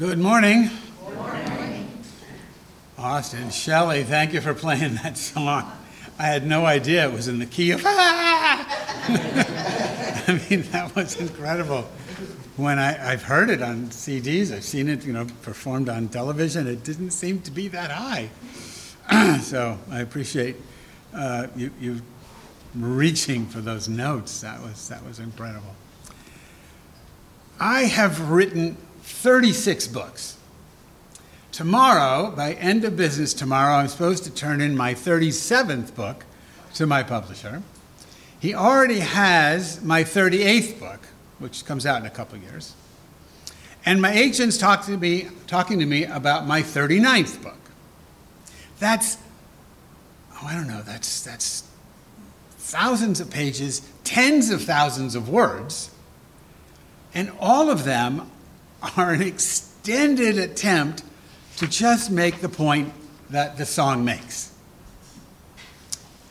Good 0.00 0.18
morning. 0.18 0.70
Austin, 2.96 3.50
Shelley, 3.50 4.02
thank 4.02 4.32
you 4.32 4.40
for 4.40 4.54
playing 4.54 4.94
that 4.94 5.18
song. 5.18 5.70
I 6.18 6.22
had 6.22 6.46
no 6.46 6.64
idea 6.64 7.06
it 7.06 7.12
was 7.12 7.28
in 7.28 7.38
the 7.38 7.44
key 7.44 7.72
of. 7.72 7.82
I 7.86 7.92
mean, 10.48 10.62
that 10.70 10.96
was 10.96 11.20
incredible. 11.20 11.82
When 12.56 12.78
I, 12.78 13.12
I've 13.12 13.24
heard 13.24 13.50
it 13.50 13.60
on 13.60 13.88
CDs, 13.88 14.54
I've 14.54 14.64
seen 14.64 14.88
it, 14.88 15.04
you 15.04 15.12
know, 15.12 15.26
performed 15.42 15.90
on 15.90 16.08
television. 16.08 16.66
It 16.66 16.82
didn't 16.82 17.10
seem 17.10 17.42
to 17.42 17.50
be 17.50 17.68
that 17.68 17.90
high. 17.90 18.30
so 19.42 19.78
I 19.90 20.00
appreciate 20.00 20.56
uh, 21.12 21.48
you, 21.54 21.72
you 21.78 22.00
reaching 22.74 23.44
for 23.44 23.60
those 23.60 23.86
notes. 23.86 24.40
That 24.40 24.62
was 24.62 24.88
that 24.88 25.04
was 25.04 25.18
incredible. 25.18 25.74
I 27.62 27.82
have 27.82 28.30
written 28.30 28.78
36 29.02 29.86
books. 29.88 30.36
Tomorrow, 31.52 32.32
by 32.36 32.54
end 32.54 32.84
of 32.84 32.96
business 32.96 33.34
tomorrow, 33.34 33.74
I'm 33.74 33.88
supposed 33.88 34.24
to 34.24 34.30
turn 34.30 34.60
in 34.60 34.76
my 34.76 34.94
37th 34.94 35.94
book 35.94 36.24
to 36.74 36.86
my 36.86 37.02
publisher. 37.02 37.62
He 38.38 38.54
already 38.54 39.00
has 39.00 39.82
my 39.82 40.04
38th 40.04 40.78
book, 40.78 41.00
which 41.38 41.64
comes 41.66 41.84
out 41.84 42.00
in 42.00 42.06
a 42.06 42.10
couple 42.10 42.38
years. 42.38 42.74
And 43.84 44.00
my 44.00 44.12
agent's 44.12 44.56
talking 44.58 44.94
to 44.94 45.00
me, 45.00 45.28
talking 45.46 45.78
to 45.78 45.86
me 45.86 46.04
about 46.04 46.46
my 46.46 46.62
39th 46.62 47.42
book. 47.42 47.58
That's, 48.78 49.18
oh, 50.34 50.46
I 50.46 50.54
don't 50.54 50.68
know, 50.68 50.82
that's, 50.82 51.22
that's 51.22 51.68
thousands 52.58 53.20
of 53.20 53.30
pages, 53.30 53.82
tens 54.04 54.50
of 54.50 54.62
thousands 54.62 55.14
of 55.14 55.28
words, 55.28 55.90
and 57.12 57.32
all 57.40 57.70
of 57.70 57.84
them 57.84 58.30
are 58.96 59.12
an 59.12 59.22
extended 59.22 60.38
attempt 60.38 61.02
to 61.56 61.66
just 61.66 62.10
make 62.10 62.40
the 62.40 62.48
point 62.48 62.92
that 63.30 63.56
the 63.56 63.66
song 63.66 64.04
makes. 64.04 64.52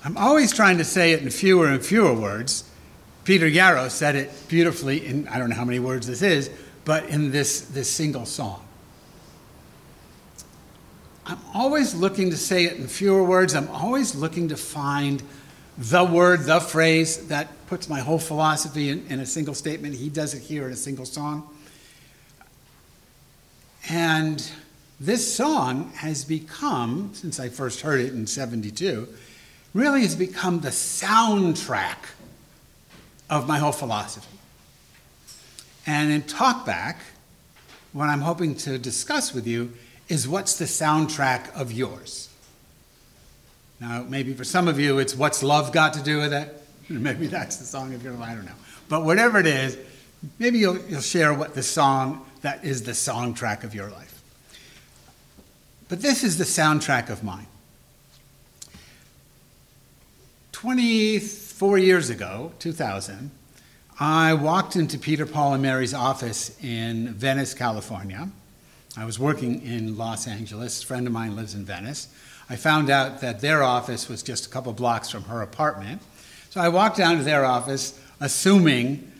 I'm 0.03 0.17
always 0.17 0.53
trying 0.53 0.77
to 0.77 0.85
say 0.85 1.11
it 1.11 1.21
in 1.21 1.29
fewer 1.29 1.67
and 1.67 1.83
fewer 1.83 2.13
words. 2.13 2.63
Peter 3.25 3.47
Yarrow 3.47 3.89
said 3.89 4.15
it 4.15 4.31
beautifully 4.47 5.05
in, 5.05 5.27
I 5.27 5.37
don't 5.37 5.49
know 5.49 5.55
how 5.55 5.65
many 5.65 5.79
words 5.79 6.07
this 6.07 6.21
is, 6.21 6.49
but 6.85 7.05
in 7.09 7.31
this, 7.31 7.61
this 7.61 7.89
single 7.89 8.25
song. 8.25 8.65
I'm 11.25 11.39
always 11.53 11.93
looking 11.93 12.31
to 12.31 12.37
say 12.37 12.65
it 12.65 12.77
in 12.77 12.87
fewer 12.87 13.23
words. 13.23 13.53
I'm 13.53 13.67
always 13.69 14.15
looking 14.15 14.47
to 14.47 14.57
find 14.57 15.21
the 15.77 16.03
word, 16.03 16.45
the 16.45 16.59
phrase 16.59 17.27
that 17.27 17.67
puts 17.67 17.87
my 17.87 17.99
whole 17.99 18.17
philosophy 18.17 18.89
in, 18.89 19.05
in 19.07 19.19
a 19.19 19.25
single 19.25 19.53
statement. 19.53 19.93
He 19.95 20.09
does 20.09 20.33
it 20.33 20.41
here 20.41 20.65
in 20.65 20.73
a 20.73 20.77
single 20.77 21.05
song. 21.05 21.47
And 23.87 24.51
this 24.99 25.33
song 25.33 25.91
has 25.95 26.25
become, 26.25 27.11
since 27.13 27.39
I 27.39 27.49
first 27.49 27.81
heard 27.81 28.01
it 28.01 28.13
in 28.13 28.27
72, 28.27 29.07
really 29.73 30.01
has 30.01 30.15
become 30.15 30.59
the 30.59 30.69
soundtrack 30.69 31.97
of 33.29 33.47
my 33.47 33.59
whole 33.59 33.71
philosophy. 33.71 34.37
And 35.85 36.11
in 36.11 36.23
Talkback, 36.23 36.97
what 37.93 38.09
I'm 38.09 38.21
hoping 38.21 38.55
to 38.57 38.77
discuss 38.77 39.33
with 39.33 39.47
you 39.47 39.73
is 40.07 40.27
what's 40.27 40.57
the 40.57 40.65
soundtrack 40.65 41.53
of 41.55 41.71
yours? 41.71 42.29
Now, 43.79 44.05
maybe 44.07 44.33
for 44.33 44.43
some 44.43 44.67
of 44.67 44.79
you, 44.79 44.99
it's 44.99 45.15
what's 45.15 45.41
love 45.41 45.71
got 45.71 45.93
to 45.93 46.03
do 46.03 46.17
with 46.17 46.33
it? 46.33 46.55
Maybe 46.89 47.27
that's 47.27 47.57
the 47.57 47.65
song 47.65 47.93
of 47.93 48.03
your 48.03 48.13
life, 48.13 48.31
I 48.31 48.35
don't 48.35 48.45
know. 48.45 48.51
But 48.89 49.05
whatever 49.05 49.39
it 49.39 49.45
is, 49.45 49.77
maybe 50.39 50.57
you'll, 50.57 50.79
you'll 50.87 51.01
share 51.01 51.33
what 51.33 51.53
the 51.53 51.61
song 51.61 52.25
that 52.41 52.63
is 52.63 52.83
the 52.83 52.91
soundtrack 52.91 53.63
of 53.63 53.75
your 53.75 53.89
life. 53.89 54.21
But 55.87 56.01
this 56.01 56.23
is 56.23 56.37
the 56.37 56.43
soundtrack 56.43 57.09
of 57.09 57.23
mine. 57.23 57.47
24 60.51 61.77
years 61.77 62.09
ago, 62.09 62.51
2000, 62.59 63.31
I 63.99 64.33
walked 64.33 64.75
into 64.75 64.97
Peter, 64.97 65.25
Paul, 65.25 65.53
and 65.53 65.63
Mary's 65.63 65.93
office 65.93 66.57
in 66.63 67.09
Venice, 67.13 67.53
California. 67.53 68.29
I 68.97 69.05
was 69.05 69.19
working 69.19 69.61
in 69.61 69.97
Los 69.97 70.27
Angeles. 70.27 70.83
A 70.83 70.85
friend 70.85 71.07
of 71.07 71.13
mine 71.13 71.35
lives 71.35 71.55
in 71.55 71.65
Venice. 71.65 72.07
I 72.49 72.55
found 72.55 72.89
out 72.89 73.21
that 73.21 73.41
their 73.41 73.63
office 73.63 74.09
was 74.09 74.23
just 74.23 74.47
a 74.47 74.49
couple 74.49 74.73
blocks 74.73 75.09
from 75.09 75.23
her 75.23 75.41
apartment. 75.41 76.01
So 76.49 76.59
I 76.59 76.69
walked 76.69 76.97
down 76.97 77.17
to 77.17 77.23
their 77.23 77.45
office, 77.45 77.99
assuming 78.19 79.11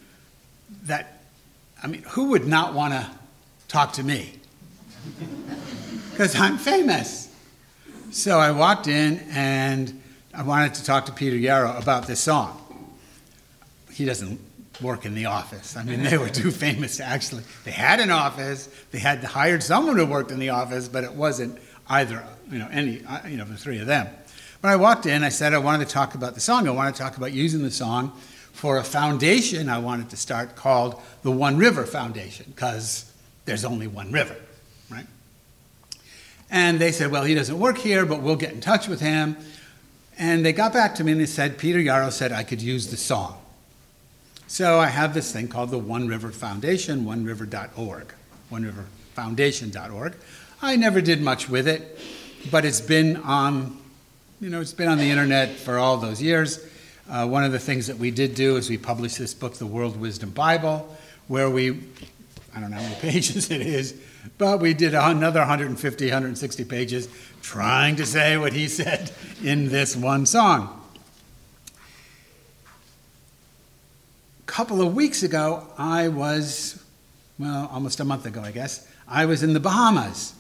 that, 0.84 1.19
I 1.84 1.88
mean, 1.88 2.04
who 2.04 2.30
would 2.32 2.48
not 2.48 2.74
want 2.74 2.94
to 2.94 3.10
talk 3.68 3.94
to 3.94 4.04
me? 4.04 4.34
Because 6.12 6.36
I'm 6.36 6.58
famous. 6.58 7.34
So 8.12 8.40
I 8.40 8.52
walked 8.52 8.88
in 8.88 9.20
and 9.32 10.02
I 10.34 10.44
wanted 10.44 10.74
to 10.76 10.84
talk 10.84 11.06
to 11.06 11.12
Peter 11.12 11.36
Yarrow 11.38 11.78
about 11.78 12.08
this 12.08 12.20
song. 12.20 12.56
He 13.92 14.06
doesn't 14.06 14.40
work 14.82 15.06
in 15.06 15.14
the 15.16 15.26
office. 15.26 15.76
I 15.78 15.84
mean, 15.84 16.04
they 16.04 16.18
were 16.18 16.30
too 16.30 16.52
famous 16.52 16.98
to 16.98 17.06
actually. 17.06 17.44
They 17.66 17.72
had 17.72 18.00
an 18.00 18.12
office. 18.12 18.70
They 18.92 19.00
had 19.00 19.24
hired 19.24 19.62
someone 19.64 19.98
who 19.98 20.06
worked 20.06 20.32
in 20.32 20.40
the 20.40 20.50
office, 20.50 20.88
but 20.88 21.04
it 21.04 21.14
wasn't 21.14 21.60
either. 21.90 22.24
You 22.52 22.60
know, 22.60 22.68
any. 22.72 23.04
uh, 23.06 23.28
You 23.28 23.38
know, 23.38 23.46
the 23.46 23.58
three 23.58 23.80
of 23.80 23.88
them. 23.88 24.08
But 24.62 24.70
I 24.70 24.76
walked 24.76 25.06
in, 25.06 25.24
I 25.24 25.30
said 25.30 25.54
I 25.54 25.58
wanted 25.60 25.88
to 25.88 25.94
talk 25.94 26.16
about 26.16 26.34
the 26.34 26.42
song. 26.42 26.68
I 26.68 26.72
wanted 26.72 26.96
to 26.96 27.02
talk 27.02 27.16
about 27.16 27.32
using 27.32 27.62
the 27.64 27.72
song 27.72 28.12
for 28.54 28.78
a 28.78 28.84
foundation 28.84 29.70
I 29.70 29.80
wanted 29.80 30.10
to 30.10 30.18
start 30.18 30.56
called 30.56 31.02
the 31.24 31.32
One 31.32 31.58
River 31.58 31.86
Foundation 31.86 32.46
because 32.50 33.12
there's 33.46 33.66
only 33.66 33.88
one 33.88 34.12
river, 34.12 34.36
right? 34.92 35.08
And 36.52 36.80
they 36.80 36.92
said, 36.92 37.12
well, 37.12 37.24
he 37.24 37.36
doesn't 37.36 37.60
work 37.60 37.78
here, 37.78 38.06
but 38.06 38.22
we'll 38.22 38.36
get 38.36 38.54
in 38.54 38.62
touch 38.62 38.88
with 38.88 39.00
him. 39.00 39.38
And 40.18 40.46
they 40.46 40.52
got 40.52 40.74
back 40.74 40.96
to 40.96 41.04
me 41.04 41.14
and 41.14 41.22
they 41.22 41.26
said, 41.26 41.58
Peter 41.58 41.80
Yarrow 41.80 42.10
said 42.10 42.32
I 42.32 42.44
could 42.44 42.62
use 42.62 42.88
the 42.88 42.98
song. 42.98 43.40
So 44.48 44.80
I 44.80 44.88
have 44.88 45.14
this 45.14 45.32
thing 45.32 45.48
called 45.48 45.70
the 45.70 45.78
One 45.78 46.08
River 46.08 46.32
Foundation, 46.32 47.06
oneriver.org, 47.06 48.14
oneriverfoundation.org. 48.52 50.16
I 50.62 50.76
never 50.76 51.02
did 51.02 51.22
much 51.22 51.48
with 51.48 51.68
it, 51.68 52.00
but 52.52 52.66
it's 52.66 52.82
been 52.82 53.18
on, 53.18 53.80
you 54.42 54.50
know, 54.50 54.60
it's 54.60 54.74
been 54.74 54.90
on 54.90 54.98
the 54.98 55.10
internet 55.10 55.56
for 55.56 55.78
all 55.78 55.98
those 55.98 56.22
years. 56.22 56.66
Uh, 57.10 57.26
one 57.26 57.44
of 57.44 57.52
the 57.52 57.60
things 57.60 57.88
that 57.88 57.98
we 57.98 58.12
did 58.12 58.36
do 58.36 58.56
is 58.56 58.70
we 58.70 58.78
published 58.78 59.18
this 59.18 59.34
book, 59.34 59.56
The 59.56 59.66
World 59.66 60.00
Wisdom 60.00 60.30
Bible, 60.30 60.96
where 61.28 61.50
we, 61.50 61.72
I 62.56 62.60
don't 62.60 62.70
know 62.70 62.78
how 62.78 62.84
many 62.84 62.96
pages 63.02 63.50
it 63.50 63.62
is, 63.62 64.00
but 64.38 64.60
we 64.60 64.76
did 64.76 64.94
another 64.94 65.40
150, 65.40 66.06
160 66.06 66.66
pages 66.66 67.10
trying 67.42 67.96
to 67.96 68.06
say 68.06 68.38
what 68.38 68.54
he 68.54 68.68
said 68.68 69.12
in 69.44 69.70
this 69.70 69.96
one 69.96 70.28
song. 70.28 70.76
A 74.44 74.46
couple 74.46 74.80
of 74.80 74.94
weeks 74.94 75.24
ago, 75.24 75.66
I 75.80 76.10
was, 76.10 76.84
well, 77.40 77.72
almost 77.74 78.00
a 78.00 78.06
month 78.06 78.28
ago, 78.28 78.42
I 78.42 78.52
guess, 78.52 78.88
I 79.08 79.26
was 79.26 79.42
in 79.42 79.54
the 79.54 79.60
Bahamas 79.60 80.36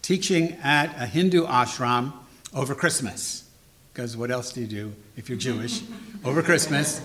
teaching 0.00 0.58
at 0.64 0.86
a 1.00 1.06
Hindu 1.06 1.46
ashram 1.46 2.12
over 2.52 2.74
Christmas. 2.74 3.41
Because 3.92 4.16
what 4.16 4.30
else 4.30 4.52
do 4.52 4.62
you 4.62 4.66
do 4.66 4.92
if 5.16 5.28
you're 5.28 5.38
Jewish 5.38 5.82
over 6.24 6.42
Christmas? 6.42 7.02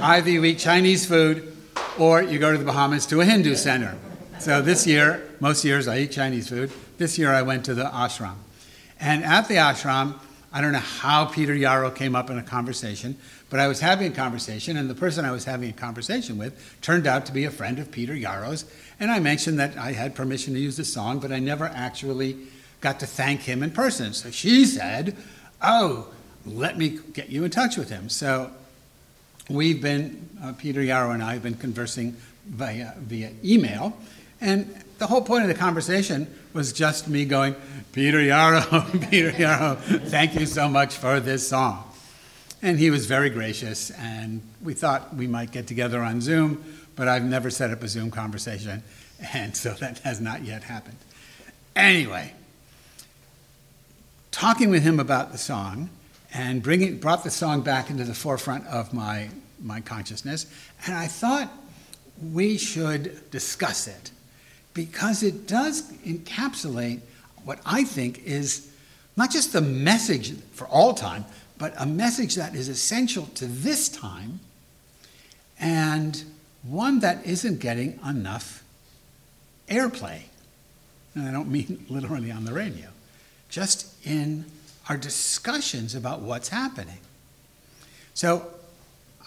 Either 0.00 0.30
you 0.30 0.44
eat 0.44 0.58
Chinese 0.58 1.04
food 1.04 1.54
or 1.98 2.22
you 2.22 2.38
go 2.38 2.50
to 2.50 2.56
the 2.56 2.64
Bahamas 2.64 3.04
to 3.06 3.20
a 3.20 3.24
Hindu 3.24 3.54
center. 3.56 3.96
So 4.38 4.62
this 4.62 4.86
year, 4.86 5.22
most 5.40 5.64
years 5.64 5.86
I 5.86 5.98
eat 5.98 6.12
Chinese 6.12 6.48
food. 6.48 6.72
This 6.96 7.18
year 7.18 7.30
I 7.30 7.42
went 7.42 7.64
to 7.66 7.74
the 7.74 7.84
ashram. 7.84 8.36
And 8.98 9.22
at 9.22 9.48
the 9.48 9.56
ashram, 9.56 10.18
I 10.50 10.60
don't 10.60 10.72
know 10.72 10.78
how 10.78 11.26
Peter 11.26 11.54
Yarrow 11.54 11.90
came 11.90 12.14
up 12.14 12.30
in 12.30 12.38
a 12.38 12.42
conversation, 12.42 13.18
but 13.50 13.60
I 13.60 13.66
was 13.66 13.80
having 13.80 14.12
a 14.12 14.14
conversation, 14.14 14.76
and 14.76 14.88
the 14.88 14.94
person 14.94 15.24
I 15.24 15.32
was 15.32 15.44
having 15.44 15.68
a 15.68 15.72
conversation 15.72 16.38
with 16.38 16.78
turned 16.80 17.06
out 17.06 17.26
to 17.26 17.32
be 17.32 17.44
a 17.44 17.50
friend 17.50 17.78
of 17.78 17.90
Peter 17.90 18.14
Yarrow's. 18.14 18.64
And 18.98 19.10
I 19.10 19.18
mentioned 19.18 19.58
that 19.58 19.76
I 19.76 19.92
had 19.92 20.14
permission 20.14 20.54
to 20.54 20.60
use 20.60 20.76
the 20.76 20.84
song, 20.84 21.18
but 21.18 21.32
I 21.32 21.40
never 21.40 21.66
actually 21.66 22.36
got 22.80 23.00
to 23.00 23.06
thank 23.06 23.42
him 23.42 23.62
in 23.62 23.72
person. 23.72 24.12
So 24.12 24.30
she 24.30 24.64
said, 24.64 25.16
Oh, 25.64 26.08
let 26.46 26.76
me 26.76 26.98
get 27.12 27.30
you 27.30 27.44
in 27.44 27.50
touch 27.50 27.76
with 27.76 27.88
him. 27.88 28.08
So 28.08 28.50
we've 29.48 29.80
been, 29.80 30.28
uh, 30.42 30.52
Peter 30.52 30.82
Yarrow 30.82 31.10
and 31.10 31.22
I 31.22 31.32
have 31.32 31.42
been 31.42 31.54
conversing 31.54 32.16
via, 32.46 32.94
via 32.98 33.30
email. 33.42 33.96
And 34.40 34.74
the 34.98 35.06
whole 35.06 35.22
point 35.22 35.42
of 35.42 35.48
the 35.48 35.54
conversation 35.54 36.32
was 36.52 36.72
just 36.72 37.08
me 37.08 37.24
going, 37.24 37.54
Peter 37.92 38.20
Yarrow, 38.20 38.84
Peter 39.10 39.30
Yarrow, 39.30 39.76
thank 39.76 40.34
you 40.34 40.46
so 40.46 40.68
much 40.68 40.94
for 40.96 41.18
this 41.20 41.48
song. 41.48 41.84
And 42.62 42.78
he 42.78 42.90
was 42.90 43.06
very 43.06 43.28
gracious, 43.28 43.90
and 43.90 44.40
we 44.62 44.72
thought 44.72 45.14
we 45.14 45.26
might 45.26 45.50
get 45.50 45.66
together 45.66 46.00
on 46.00 46.20
Zoom, 46.20 46.64
but 46.96 47.08
I've 47.08 47.24
never 47.24 47.50
set 47.50 47.70
up 47.70 47.82
a 47.82 47.88
Zoom 47.88 48.10
conversation, 48.10 48.82
and 49.34 49.56
so 49.56 49.70
that 49.74 49.98
has 50.00 50.20
not 50.20 50.44
yet 50.44 50.62
happened. 50.62 50.96
Anyway, 51.76 52.32
talking 54.34 54.68
with 54.68 54.82
him 54.82 54.98
about 54.98 55.30
the 55.30 55.38
song 55.38 55.88
and 56.32 56.60
bringing, 56.60 56.98
brought 56.98 57.22
the 57.22 57.30
song 57.30 57.60
back 57.60 57.88
into 57.88 58.02
the 58.02 58.12
forefront 58.12 58.66
of 58.66 58.92
my, 58.92 59.28
my 59.62 59.80
consciousness, 59.80 60.46
and 60.84 60.96
I 60.96 61.06
thought 61.06 61.48
we 62.32 62.58
should 62.58 63.30
discuss 63.30 63.86
it 63.86 64.10
because 64.74 65.22
it 65.22 65.46
does 65.46 65.92
encapsulate 66.04 67.00
what 67.44 67.60
I 67.64 67.84
think 67.84 68.24
is 68.24 68.72
not 69.16 69.30
just 69.30 69.52
the 69.52 69.60
message 69.60 70.36
for 70.50 70.66
all 70.66 70.94
time, 70.94 71.24
but 71.56 71.72
a 71.78 71.86
message 71.86 72.34
that 72.34 72.56
is 72.56 72.68
essential 72.68 73.26
to 73.36 73.46
this 73.46 73.88
time 73.88 74.40
and 75.60 76.24
one 76.64 76.98
that 77.00 77.24
isn't 77.24 77.60
getting 77.60 78.00
enough 78.04 78.64
airplay. 79.68 80.22
And 81.14 81.28
I 81.28 81.30
don't 81.30 81.52
mean 81.52 81.86
literally 81.88 82.32
on 82.32 82.44
the 82.44 82.52
radio, 82.52 82.88
just 83.48 83.93
in 84.04 84.44
our 84.88 84.96
discussions 84.96 85.94
about 85.94 86.20
what's 86.20 86.48
happening. 86.48 86.98
So 88.12 88.46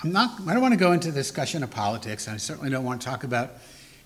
I'm 0.03 0.12
not, 0.12 0.39
I 0.47 0.53
don't 0.53 0.62
want 0.62 0.74
to 0.74 0.79
go 0.79 0.91
into 0.91 1.12
the 1.12 1.19
discussion 1.19 1.63
of 1.63 1.71
politics, 1.71 2.27
and 2.27 2.35
I 2.35 2.38
certainly 2.38 2.69
don't 2.69 2.83
want 2.83 3.01
to 3.01 3.07
talk 3.07 3.24
about 3.24 3.53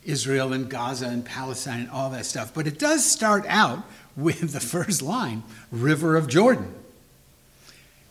Israel 0.04 0.54
and 0.54 0.70
Gaza 0.70 1.08
and 1.08 1.26
Palestine 1.26 1.82
and 1.82 1.90
all 1.90 2.10
that 2.12 2.26
stuff, 2.26 2.54
but 2.54 2.66
it 2.66 2.80
does 2.80 3.06
start 3.06 3.46
out 3.48 3.84
with 4.16 4.52
the 4.52 4.60
first 4.60 5.02
line, 5.02 5.44
River 5.72 6.16
of 6.16 6.28
Jordan. 6.28 6.74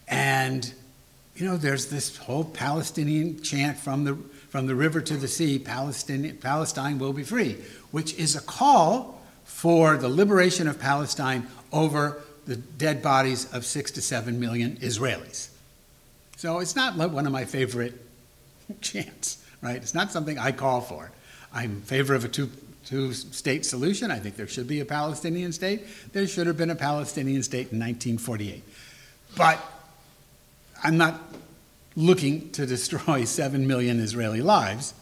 And, 0.09 0.73
you 1.37 1.47
know, 1.47 1.57
there's 1.57 1.87
this 1.87 2.17
whole 2.17 2.45
Palestinian 2.45 3.43
chant 3.43 3.79
from 3.79 4.05
the, 4.05 4.15
from 4.49 4.67
the 4.67 4.75
river 4.75 5.01
to 5.03 5.17
the 5.17 5.29
sea, 5.29 5.59
Palestine, 5.59 6.37
Palestine 6.39 6.99
will 6.99 7.12
be 7.12 7.23
free, 7.23 7.59
which 7.91 8.15
is 8.15 8.35
a 8.35 8.41
call 8.41 9.23
for 9.45 9.97
the 9.97 10.09
liberation 10.09 10.67
of 10.69 10.81
Palestine 10.81 11.47
over 11.73 12.23
the 12.50 12.56
dead 12.56 13.00
bodies 13.00 13.47
of 13.52 13.64
six 13.64 13.93
to 13.93 14.02
seven 14.02 14.41
million 14.41 14.76
Israelis. 14.79 15.50
So 16.37 16.58
it's 16.58 16.75
not 16.75 16.97
one 16.97 17.25
of 17.25 17.31
my 17.31 17.44
favorite 17.44 17.94
chants, 18.81 19.38
right? 19.62 19.76
It's 19.76 19.94
not 19.94 20.11
something 20.11 20.37
I 20.37 20.50
call 20.50 20.81
for. 20.81 21.12
I'm 21.52 21.76
in 21.76 21.82
favor 21.82 22.12
of 22.12 22.25
a 22.25 22.29
two, 22.29 22.50
two 22.85 23.12
state 23.12 23.64
solution. 23.64 24.11
I 24.11 24.19
think 24.19 24.35
there 24.35 24.49
should 24.49 24.67
be 24.67 24.81
a 24.81 24.85
Palestinian 24.85 25.52
state. 25.52 25.87
There 26.12 26.26
should 26.26 26.49
have 26.49 26.56
been 26.56 26.70
a 26.70 26.75
Palestinian 26.75 27.44
state 27.44 27.70
in 27.70 27.79
1948. 27.79 28.64
But 29.37 29.64
I'm 30.82 30.99
not 30.99 31.20
looking 31.94 32.50
to 32.50 32.67
destroy 32.67 33.25
7 33.26 33.64
million 33.64 34.00
Israeli 34.00 34.43
lives, 34.43 34.93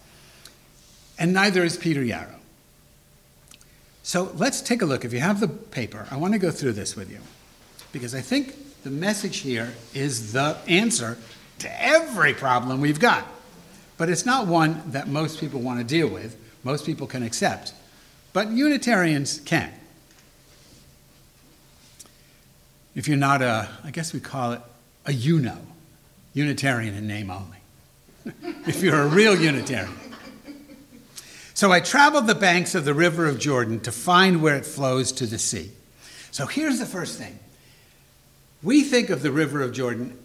and 1.18 1.32
neither 1.32 1.64
is 1.64 1.78
Peter 1.78 2.04
Yarrow. 2.04 2.40
So 4.02 4.32
let's 4.34 4.60
take 4.60 4.82
a 4.82 4.86
look. 4.86 5.06
If 5.06 5.14
you 5.14 5.20
have 5.20 5.40
the 5.40 5.48
paper, 5.48 6.06
I 6.10 6.18
want 6.18 6.34
to 6.34 6.38
go 6.38 6.50
through 6.50 6.72
this 6.72 6.94
with 6.94 7.10
you 7.10 7.20
because 7.98 8.14
I 8.14 8.20
think 8.20 8.82
the 8.84 8.90
message 8.90 9.38
here 9.38 9.74
is 9.92 10.32
the 10.32 10.56
answer 10.68 11.18
to 11.58 11.82
every 11.82 12.32
problem 12.32 12.80
we've 12.80 13.00
got. 13.00 13.26
But 13.96 14.08
it's 14.08 14.24
not 14.24 14.46
one 14.46 14.80
that 14.92 15.08
most 15.08 15.40
people 15.40 15.60
want 15.60 15.80
to 15.80 15.84
deal 15.84 16.06
with, 16.06 16.36
most 16.62 16.86
people 16.86 17.08
can 17.08 17.24
accept. 17.24 17.74
But 18.32 18.50
Unitarians 18.50 19.40
can. 19.40 19.72
If 22.94 23.08
you're 23.08 23.16
not 23.16 23.42
a, 23.42 23.68
I 23.82 23.90
guess 23.90 24.12
we 24.12 24.20
call 24.20 24.52
it 24.52 24.60
a 25.04 25.12
UNO, 25.12 25.58
Unitarian 26.34 26.94
in 26.94 27.08
name 27.08 27.32
only. 27.32 27.58
if 28.68 28.80
you're 28.80 29.02
a 29.02 29.08
real 29.08 29.34
Unitarian. 29.36 29.92
So 31.54 31.72
I 31.72 31.80
traveled 31.80 32.28
the 32.28 32.36
banks 32.36 32.76
of 32.76 32.84
the 32.84 32.94
river 32.94 33.26
of 33.26 33.40
Jordan 33.40 33.80
to 33.80 33.90
find 33.90 34.40
where 34.40 34.54
it 34.54 34.64
flows 34.64 35.10
to 35.12 35.26
the 35.26 35.38
sea. 35.38 35.72
So 36.30 36.46
here's 36.46 36.78
the 36.78 36.86
first 36.86 37.18
thing 37.18 37.40
we 38.62 38.82
think 38.82 39.10
of 39.10 39.22
the 39.22 39.30
river 39.30 39.62
of 39.62 39.72
Jordan 39.72 40.18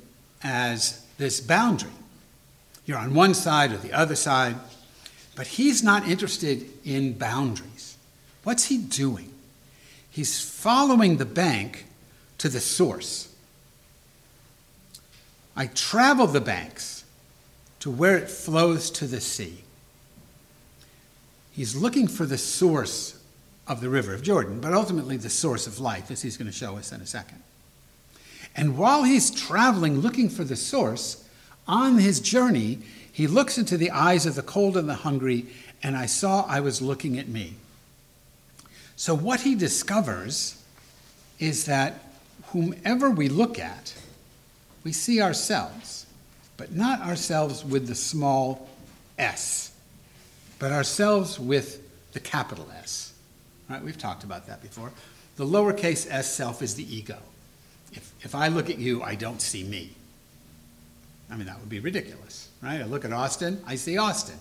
as 0.44 1.06
this 1.18 1.40
boundary. 1.40 1.92
You're 2.86 2.98
on 2.98 3.14
one 3.14 3.34
side 3.34 3.72
or 3.72 3.78
the 3.78 3.94
other 3.94 4.16
side, 4.16 4.56
but 5.36 5.48
he's 5.48 5.84
not 5.84 6.08
interested 6.08 6.70
in 6.84 7.14
boundaries. 7.14 7.98
What's 8.44 8.66
he 8.66 8.78
doing? 8.78 9.32
He's 10.10 10.40
following 10.42 11.18
the 11.18 11.26
bank 11.26 11.86
to 12.40 12.50
the 12.50 12.60
source. 12.60 13.34
I 15.56 15.68
travel 15.68 16.28
the 16.28 16.42
banks 16.42 17.04
to 17.80 17.92
where 17.92 18.18
it 18.18 18.30
flows 18.30 18.90
to 18.92 19.08
the 19.08 19.22
sea. 19.22 19.64
He's 21.52 21.76
looking 21.76 22.08
for 22.08 22.26
the 22.26 22.38
source 22.38 23.22
of 23.68 23.80
the 23.80 23.90
river 23.90 24.14
of 24.14 24.24
Jordan, 24.24 24.60
but 24.60 24.74
ultimately 24.74 25.18
the 25.18 25.30
source 25.30 25.68
of 25.68 25.80
life, 25.80 26.10
as 26.12 26.22
he's 26.22 26.36
going 26.36 26.52
to 26.52 26.58
show 26.58 26.78
us 26.78 26.92
in 26.92 27.00
a 27.00 27.06
second. 27.06 27.42
And 28.56 28.78
while 28.78 29.04
he's 29.04 29.32
traveling 29.32 30.00
looking 30.00 30.30
for 30.30 30.44
the 30.44 30.56
source, 30.56 31.28
on 31.68 31.98
his 31.98 32.20
journey, 32.20 32.80
he 33.12 33.28
looks 33.28 33.58
into 33.58 33.78
the 33.78 33.92
eyes 33.92 34.26
of 34.26 34.36
the 34.36 34.42
cold 34.42 34.78
and 34.78 34.88
the 34.88 34.96
hungry, 34.96 35.46
and 35.82 35.96
I 35.96 36.06
saw 36.06 36.46
I 36.48 36.60
was 36.60 36.82
looking 36.82 37.18
at 37.18 37.28
me. 37.28 37.56
So, 38.96 39.16
what 39.16 39.42
he 39.42 39.56
discovers 39.56 40.62
is 41.40 41.66
that 41.66 42.00
whomever 42.48 43.10
we 43.10 43.30
look 43.30 43.60
at, 43.60 43.94
we 44.84 44.94
see 44.94 45.22
ourselves, 45.22 46.06
but 46.58 46.72
not 46.72 47.02
ourselves 47.02 47.66
with 47.66 47.88
the 47.88 47.96
small 47.96 48.70
s, 49.18 49.72
but 50.60 50.72
ourselves 50.72 51.40
with 51.40 51.82
the 52.14 52.20
capital 52.20 52.68
S. 52.78 53.14
Right? 53.70 53.84
We've 53.84 53.98
talked 53.98 54.24
about 54.24 54.48
that 54.48 54.62
before. 54.62 54.92
The 55.36 55.46
lowercase 55.46 56.08
s 56.10 56.32
self 56.34 56.62
is 56.62 56.76
the 56.76 56.96
ego. 56.96 57.18
If, 58.24 58.36
I 58.36 58.48
look 58.48 58.70
at 58.70 58.80
you, 58.80 59.04
I 59.04 59.16
don't 59.16 59.42
see 59.42 59.64
me. 59.64 59.92
I 61.30 61.36
mean, 61.36 61.46
that 61.46 61.60
would 61.60 61.70
be 61.70 61.80
ridiculous, 61.80 62.50
right? 62.62 62.82
I 62.82 62.86
look 62.86 63.06
at 63.06 63.14
Austin, 63.14 63.62
I 63.66 63.76
see 63.76 63.98
Austin. 63.98 64.38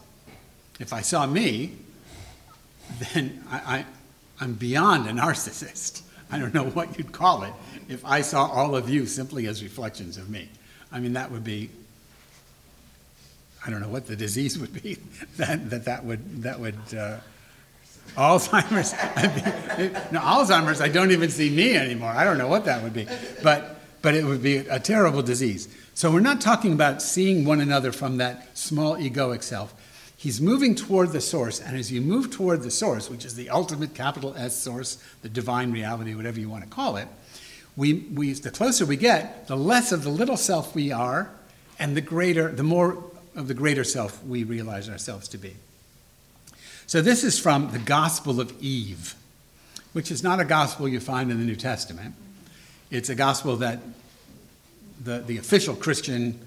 If 0.78 0.92
I 0.92 1.00
saw 1.00 1.26
me, 1.26 1.76
then 3.12 3.44
I, 3.50 3.56
I, 3.56 3.86
I'm 4.40 4.54
beyond 4.54 5.08
a 5.08 5.12
narcissist. 5.12 6.02
I 6.30 6.38
don't 6.38 6.54
know 6.54 6.64
what 6.64 6.96
you'd 6.98 7.12
call 7.12 7.42
it 7.44 7.52
if 7.88 8.04
I 8.04 8.22
saw 8.22 8.46
all 8.46 8.74
of 8.74 8.88
you 8.88 9.06
simply 9.06 9.46
as 9.46 9.62
reflections 9.62 10.16
of 10.16 10.30
me. 10.30 10.48
I 10.90 10.98
mean, 10.98 11.12
that 11.12 11.30
would 11.30 11.44
be, 11.44 11.70
I 13.66 13.70
don't 13.70 13.80
know 13.80 13.88
what 13.88 14.06
the 14.06 14.16
disease 14.16 14.58
would 14.58 14.82
be 14.82 14.98
that 15.36 15.70
that, 15.70 15.84
that 15.84 16.04
would, 16.04 16.42
that 16.42 16.58
would 16.58 16.94
uh, 16.96 17.18
Alzheimer's. 18.16 18.92
no, 20.12 20.20
Alzheimer's, 20.20 20.80
I 20.80 20.88
don't 20.88 21.12
even 21.12 21.30
see 21.30 21.50
me 21.50 21.76
anymore. 21.76 22.10
I 22.10 22.24
don't 22.24 22.38
know 22.38 22.48
what 22.48 22.64
that 22.66 22.82
would 22.82 22.92
be. 22.92 23.06
But, 23.42 23.80
but 24.02 24.14
it 24.14 24.24
would 24.24 24.42
be 24.42 24.58
a 24.58 24.78
terrible 24.78 25.22
disease. 25.22 25.68
So 25.94 26.10
we're 26.10 26.20
not 26.20 26.40
talking 26.40 26.72
about 26.72 27.02
seeing 27.02 27.44
one 27.44 27.60
another 27.60 27.92
from 27.92 28.18
that 28.18 28.56
small 28.56 28.96
egoic 28.96 29.42
self. 29.42 29.74
He's 30.16 30.40
moving 30.40 30.74
toward 30.74 31.10
the 31.10 31.20
source, 31.20 31.60
and 31.60 31.76
as 31.76 31.90
you 31.90 32.00
move 32.00 32.30
toward 32.30 32.62
the 32.62 32.70
source, 32.70 33.10
which 33.10 33.24
is 33.24 33.34
the 33.34 33.50
ultimate 33.50 33.92
capital 33.92 34.34
S 34.36 34.56
source, 34.56 35.02
the 35.22 35.28
divine 35.28 35.72
reality, 35.72 36.14
whatever 36.14 36.38
you 36.38 36.48
want 36.48 36.62
to 36.62 36.70
call 36.70 36.96
it, 36.96 37.08
we, 37.76 37.94
we, 37.94 38.32
the 38.34 38.50
closer 38.50 38.86
we 38.86 38.96
get, 38.96 39.48
the 39.48 39.56
less 39.56 39.90
of 39.90 40.04
the 40.04 40.10
little 40.10 40.36
self 40.36 40.74
we 40.74 40.92
are, 40.92 41.30
and 41.78 41.96
the 41.96 42.00
greater, 42.00 42.52
the 42.52 42.62
more 42.62 43.02
of 43.34 43.48
the 43.48 43.54
greater 43.54 43.82
self 43.82 44.22
we 44.24 44.44
realize 44.44 44.88
ourselves 44.88 45.26
to 45.28 45.38
be. 45.38 45.56
So 46.92 47.00
this 47.00 47.24
is 47.24 47.38
from 47.38 47.70
the 47.70 47.78
Gospel 47.78 48.38
of 48.38 48.52
Eve, 48.62 49.14
which 49.94 50.10
is 50.10 50.22
not 50.22 50.40
a 50.40 50.44
gospel 50.44 50.86
you 50.86 51.00
find 51.00 51.30
in 51.30 51.38
the 51.38 51.44
New 51.46 51.56
Testament. 51.56 52.14
It's 52.90 53.08
a 53.08 53.14
gospel 53.14 53.56
that 53.56 53.78
the, 55.02 55.20
the 55.20 55.38
official 55.38 55.74
Christian 55.74 56.38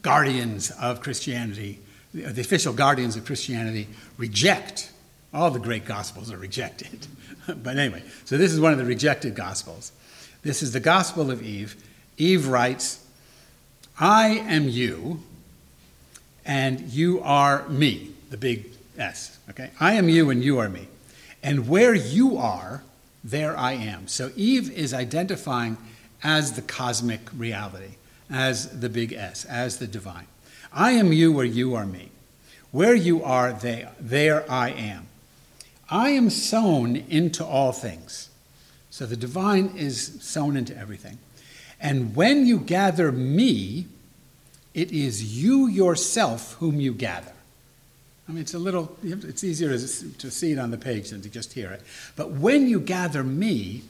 guardians 0.00 0.70
of 0.70 1.02
Christianity, 1.02 1.78
the 2.14 2.40
official 2.40 2.72
guardians 2.72 3.16
of 3.16 3.26
Christianity, 3.26 3.88
reject. 4.16 4.92
All 5.34 5.50
the 5.50 5.58
great 5.58 5.84
gospels 5.84 6.32
are 6.32 6.38
rejected. 6.38 7.06
but 7.46 7.76
anyway, 7.76 8.02
so 8.24 8.38
this 8.38 8.50
is 8.50 8.58
one 8.58 8.72
of 8.72 8.78
the 8.78 8.86
rejected 8.86 9.34
gospels. 9.34 9.92
This 10.40 10.62
is 10.62 10.72
the 10.72 10.80
Gospel 10.80 11.30
of 11.30 11.42
Eve. 11.42 11.76
Eve 12.16 12.48
writes, 12.48 13.04
I 14.00 14.28
am 14.28 14.70
you, 14.70 15.22
and 16.46 16.80
you 16.80 17.20
are 17.20 17.68
me, 17.68 18.12
the 18.30 18.38
big 18.38 18.77
S, 18.98 19.38
okay? 19.50 19.70
I 19.80 19.94
am 19.94 20.08
you 20.08 20.30
and 20.30 20.42
you 20.42 20.58
are 20.58 20.68
me. 20.68 20.88
And 21.42 21.68
where 21.68 21.94
you 21.94 22.36
are, 22.36 22.82
there 23.22 23.56
I 23.56 23.72
am. 23.72 24.08
So 24.08 24.30
Eve 24.36 24.70
is 24.70 24.92
identifying 24.92 25.76
as 26.22 26.52
the 26.52 26.62
cosmic 26.62 27.20
reality, 27.36 27.94
as 28.30 28.80
the 28.80 28.88
big 28.88 29.12
S, 29.12 29.44
as 29.44 29.78
the 29.78 29.86
divine. 29.86 30.26
I 30.72 30.92
am 30.92 31.12
you 31.12 31.32
where 31.32 31.44
you 31.44 31.74
are 31.74 31.86
me. 31.86 32.10
Where 32.70 32.94
you 32.94 33.22
are, 33.22 33.52
they, 33.52 33.88
there 33.98 34.50
I 34.50 34.70
am. 34.70 35.06
I 35.88 36.10
am 36.10 36.28
sown 36.28 36.96
into 36.96 37.44
all 37.44 37.72
things. 37.72 38.28
So 38.90 39.06
the 39.06 39.16
divine 39.16 39.72
is 39.76 40.18
sown 40.20 40.56
into 40.56 40.76
everything. 40.76 41.18
And 41.80 42.14
when 42.14 42.46
you 42.46 42.58
gather 42.58 43.12
me, 43.12 43.86
it 44.74 44.92
is 44.92 45.42
you 45.42 45.66
yourself 45.66 46.54
whom 46.54 46.80
you 46.80 46.92
gather. 46.92 47.32
I 48.28 48.32
mean, 48.32 48.42
it's 48.42 48.54
a 48.54 48.58
little, 48.58 48.94
it's 49.02 49.42
easier 49.42 49.70
to, 49.70 49.78
see 49.78 50.52
it 50.52 50.58
on 50.58 50.70
the 50.70 50.76
page 50.76 51.10
than 51.10 51.22
to 51.22 51.30
just 51.30 51.54
hear 51.54 51.70
it. 51.70 51.82
But 52.14 52.32
when 52.32 52.68
you 52.68 52.78
gather 52.78 53.24
me, 53.24 53.84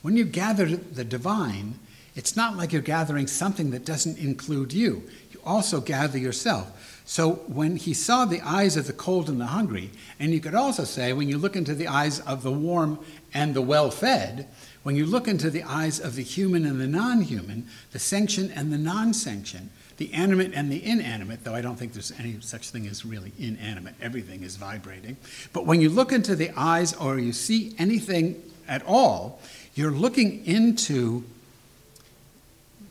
when 0.00 0.16
you 0.16 0.24
gather 0.24 0.64
the 0.64 1.04
divine, 1.04 1.78
it's 2.14 2.34
not 2.34 2.56
like 2.56 2.72
you're 2.72 2.80
gathering 2.80 3.26
something 3.26 3.72
that 3.72 3.84
doesn't 3.84 4.18
include 4.18 4.72
you. 4.72 5.02
You 5.32 5.40
also 5.44 5.82
gather 5.82 6.16
yourself. 6.16 7.02
So 7.04 7.32
when 7.46 7.76
he 7.76 7.92
saw 7.92 8.24
the 8.24 8.40
eyes 8.40 8.78
of 8.78 8.86
the 8.86 8.94
cold 8.94 9.28
and 9.28 9.38
the 9.38 9.46
hungry, 9.46 9.90
and 10.18 10.32
you 10.32 10.40
could 10.40 10.54
also 10.54 10.84
say, 10.84 11.12
when 11.12 11.28
you 11.28 11.36
look 11.36 11.54
into 11.54 11.74
the 11.74 11.88
eyes 11.88 12.20
of 12.20 12.42
the 12.42 12.52
warm 12.52 12.98
and 13.34 13.52
the 13.52 13.60
well 13.60 13.90
fed, 13.90 14.48
when 14.82 14.96
you 14.96 15.04
look 15.04 15.28
into 15.28 15.50
the 15.50 15.62
eyes 15.62 16.00
of 16.00 16.14
the 16.14 16.22
human 16.22 16.64
and 16.64 16.80
the 16.80 16.86
non 16.86 17.20
human, 17.20 17.68
the 17.92 17.98
sanctioned 17.98 18.52
and 18.54 18.72
the 18.72 18.78
non 18.78 19.12
sanctioned, 19.12 19.68
the 19.96 20.12
animate 20.12 20.52
and 20.54 20.70
the 20.70 20.84
inanimate, 20.84 21.44
though 21.44 21.54
I 21.54 21.60
don't 21.60 21.76
think 21.76 21.92
there's 21.92 22.12
any 22.18 22.40
such 22.40 22.70
thing 22.70 22.86
as 22.86 23.04
really 23.04 23.32
inanimate, 23.38 23.94
everything 24.00 24.42
is 24.42 24.56
vibrating. 24.56 25.16
But 25.52 25.66
when 25.66 25.80
you 25.80 25.88
look 25.88 26.12
into 26.12 26.34
the 26.34 26.50
eyes 26.56 26.94
or 26.94 27.18
you 27.18 27.32
see 27.32 27.74
anything 27.78 28.42
at 28.66 28.84
all, 28.86 29.40
you're 29.74 29.92
looking 29.92 30.44
into 30.46 31.24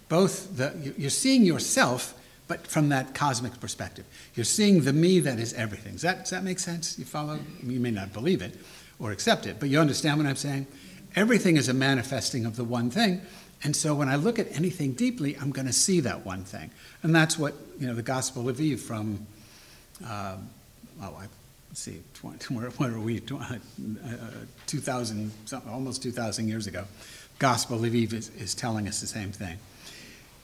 both 0.10 0.56
the, 0.58 0.94
you're 0.98 1.10
seeing 1.10 1.44
yourself 1.44 2.14
but 2.48 2.68
from 2.68 2.90
that 2.90 3.16
cosmic 3.16 3.60
perspective. 3.60 4.06
You're 4.36 4.44
seeing 4.44 4.82
the 4.82 4.94
me 4.94 5.20
that 5.22 5.40
is 5.40 5.54
everything. 5.54 5.94
Does 5.94 6.02
that, 6.02 6.20
does 6.20 6.30
that 6.32 6.44
make 6.44 6.60
sense? 6.60 7.00
You 7.00 7.06
follow? 7.06 7.40
You 7.64 7.80
may 7.80 7.92
not 7.92 8.14
believe 8.14 8.42
it 8.42 8.58
or 9.00 9.12
accept 9.12 9.48
it, 9.48 9.60
but 9.60 9.70
you 9.70 9.80
understand 9.80 10.18
what 10.18 10.28
I'm 10.28 10.36
saying? 10.36 10.68
Everything 11.16 11.58
is 11.58 11.70
a 11.70 11.74
manifesting 11.74 12.46
of 12.46 12.56
the 12.56 12.64
one 12.64 12.90
thing. 12.90 13.22
And 13.64 13.76
so 13.76 13.96
when 13.96 14.10
I 14.10 14.18
look 14.18 14.40
at 14.40 14.52
anything 14.56 14.92
deeply, 14.94 15.38
I'm 15.38 15.52
going 15.52 15.68
to 15.68 15.74
see 15.74 16.02
that 16.02 16.26
one 16.26 16.44
thing. 16.44 16.70
And 17.02 17.16
that's 17.16 17.38
what, 17.38 17.54
you 17.80 17.88
know, 17.88 17.94
the 17.94 18.02
Gospel 18.02 18.50
of 18.50 18.60
Eve 18.60 18.82
from, 18.82 19.26
uh, 20.06 20.36
oh, 21.02 21.18
I, 21.20 21.28
see, 21.74 22.02
20, 22.16 22.54
where, 22.56 22.70
where 22.72 22.94
are 22.94 23.00
we? 23.00 23.20
Uh, 23.20 23.58
2,000, 24.68 25.32
almost 25.70 26.04
2,000 26.04 26.48
years 26.48 26.68
ago. 26.68 26.84
Gospel 27.40 27.84
of 27.84 27.96
Eve 27.96 28.14
is, 28.14 28.30
is 28.38 28.54
telling 28.54 28.88
us 28.88 29.00
the 29.02 29.08
same 29.08 29.32
thing. 29.32 29.58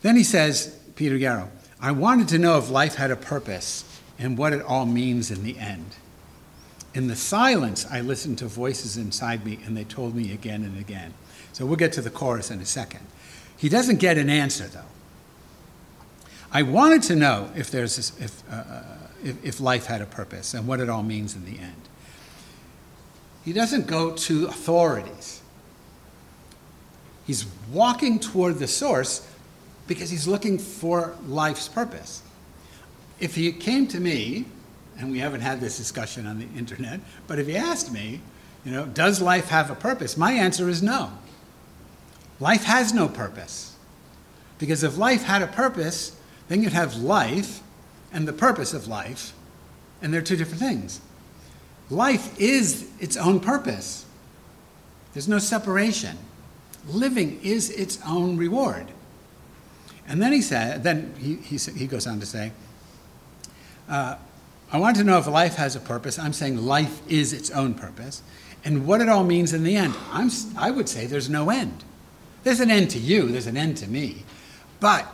Then 0.01 0.15
he 0.15 0.23
says, 0.23 0.77
Peter 0.95 1.17
Yarrow, 1.17 1.49
I 1.81 1.91
wanted 1.91 2.29
to 2.29 2.39
know 2.39 2.57
if 2.57 2.69
life 2.69 2.95
had 2.95 3.11
a 3.11 3.15
purpose 3.15 3.83
and 4.17 4.37
what 4.37 4.53
it 4.53 4.61
all 4.61 4.85
means 4.85 5.29
in 5.31 5.43
the 5.43 5.57
end. 5.57 5.95
In 6.93 7.07
the 7.07 7.15
silence, 7.15 7.85
I 7.89 8.01
listened 8.01 8.37
to 8.39 8.47
voices 8.47 8.97
inside 8.97 9.45
me, 9.45 9.59
and 9.65 9.77
they 9.77 9.83
told 9.83 10.15
me 10.15 10.33
again 10.33 10.63
and 10.63 10.77
again. 10.79 11.13
So 11.53 11.65
we'll 11.65 11.75
get 11.75 11.93
to 11.93 12.01
the 12.01 12.09
chorus 12.09 12.51
in 12.51 12.59
a 12.59 12.65
second. 12.65 13.01
He 13.57 13.69
doesn't 13.69 13.97
get 13.97 14.17
an 14.17 14.29
answer, 14.29 14.67
though. 14.67 14.81
I 16.51 16.63
wanted 16.63 17.03
to 17.03 17.15
know 17.15 17.51
if, 17.55 17.69
there's 17.69 17.95
this, 17.97 18.19
if, 18.19 18.43
uh, 18.51 18.55
uh, 18.55 18.83
if, 19.23 19.45
if 19.45 19.59
life 19.59 19.85
had 19.85 20.01
a 20.01 20.05
purpose 20.05 20.53
and 20.53 20.67
what 20.67 20.79
it 20.79 20.89
all 20.89 21.03
means 21.03 21.35
in 21.35 21.45
the 21.45 21.59
end. 21.59 21.75
He 23.45 23.53
doesn't 23.53 23.87
go 23.87 24.11
to 24.11 24.47
authorities. 24.47 25.41
He's 27.27 27.45
walking 27.71 28.19
toward 28.19 28.57
the 28.57 28.67
source 28.67 29.27
because 29.87 30.09
he's 30.09 30.27
looking 30.27 30.57
for 30.57 31.15
life's 31.27 31.67
purpose. 31.67 32.23
If 33.19 33.35
he 33.35 33.51
came 33.51 33.87
to 33.87 33.99
me, 33.99 34.45
and 34.97 35.11
we 35.11 35.19
haven't 35.19 35.41
had 35.41 35.59
this 35.59 35.77
discussion 35.77 36.25
on 36.25 36.39
the 36.39 36.47
internet, 36.57 36.99
but 37.27 37.39
if 37.39 37.47
he 37.47 37.55
asked 37.55 37.91
me, 37.91 38.21
you 38.65 38.71
know, 38.71 38.85
does 38.85 39.21
life 39.21 39.49
have 39.49 39.69
a 39.69 39.75
purpose? 39.75 40.17
My 40.17 40.33
answer 40.33 40.67
is 40.69 40.81
no. 40.81 41.11
Life 42.39 42.63
has 42.63 42.93
no 42.93 43.07
purpose. 43.07 43.75
Because 44.57 44.83
if 44.83 44.97
life 44.97 45.23
had 45.23 45.41
a 45.41 45.47
purpose, 45.47 46.15
then 46.47 46.61
you'd 46.63 46.73
have 46.73 46.97
life 46.97 47.61
and 48.11 48.27
the 48.27 48.33
purpose 48.33 48.73
of 48.73 48.87
life, 48.87 49.33
and 50.01 50.13
they're 50.13 50.21
two 50.21 50.35
different 50.35 50.59
things. 50.59 51.01
Life 51.89 52.39
is 52.39 52.89
its 52.99 53.17
own 53.17 53.39
purpose. 53.39 54.05
There's 55.13 55.27
no 55.27 55.39
separation. 55.39 56.17
Living 56.87 57.39
is 57.41 57.69
its 57.71 57.99
own 58.05 58.37
reward. 58.37 58.87
And 60.07 60.21
then 60.21 60.31
he 60.33 60.41
said, 60.41 60.83
then 60.83 61.13
he, 61.19 61.35
he, 61.35 61.57
he 61.57 61.87
goes 61.87 62.07
on 62.07 62.19
to 62.19 62.25
say, 62.25 62.51
uh, 63.87 64.15
I 64.71 64.77
want 64.77 64.97
to 64.97 65.03
know 65.03 65.17
if 65.17 65.27
life 65.27 65.55
has 65.55 65.75
a 65.75 65.79
purpose. 65.79 66.19
I'm 66.19 66.33
saying 66.33 66.57
life 66.57 67.01
is 67.07 67.33
its 67.33 67.49
own 67.51 67.73
purpose. 67.73 68.21
And 68.63 68.85
what 68.85 69.01
it 69.01 69.09
all 69.09 69.23
means 69.23 69.53
in 69.53 69.63
the 69.63 69.75
end. 69.75 69.95
I'm, 70.11 70.29
I 70.57 70.71
would 70.71 70.89
say 70.89 71.05
there's 71.05 71.29
no 71.29 71.49
end. 71.49 71.83
There's 72.43 72.59
an 72.59 72.71
end 72.71 72.89
to 72.91 72.99
you, 72.99 73.27
there's 73.27 73.47
an 73.47 73.57
end 73.57 73.77
to 73.77 73.87
me. 73.87 74.23
But 74.79 75.05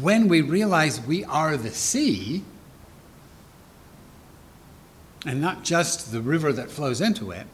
when 0.00 0.28
we 0.28 0.40
realize 0.40 1.00
we 1.00 1.24
are 1.24 1.56
the 1.56 1.70
sea, 1.70 2.42
and 5.24 5.40
not 5.40 5.64
just 5.64 6.12
the 6.12 6.20
river 6.20 6.52
that 6.52 6.70
flows 6.70 7.00
into 7.00 7.30
it, 7.30 7.46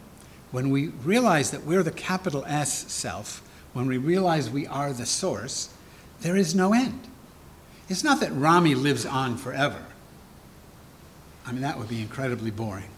when 0.50 0.70
we 0.70 0.88
realize 0.88 1.50
that 1.50 1.64
we're 1.64 1.82
the 1.82 1.90
capital 1.90 2.44
S 2.46 2.92
self, 2.92 3.42
when 3.72 3.86
we 3.86 3.96
realize 3.96 4.50
we 4.50 4.66
are 4.66 4.92
the 4.92 5.06
source, 5.06 5.70
there 6.20 6.36
is 6.36 6.54
no 6.54 6.74
end. 6.74 7.08
It's 7.88 8.04
not 8.04 8.20
that 8.20 8.32
Rami 8.32 8.74
lives 8.74 9.04
on 9.06 9.36
forever. 9.36 9.82
I 11.46 11.52
mean, 11.52 11.62
that 11.62 11.78
would 11.78 11.88
be 11.88 12.00
incredibly 12.00 12.50
boring. 12.50 12.90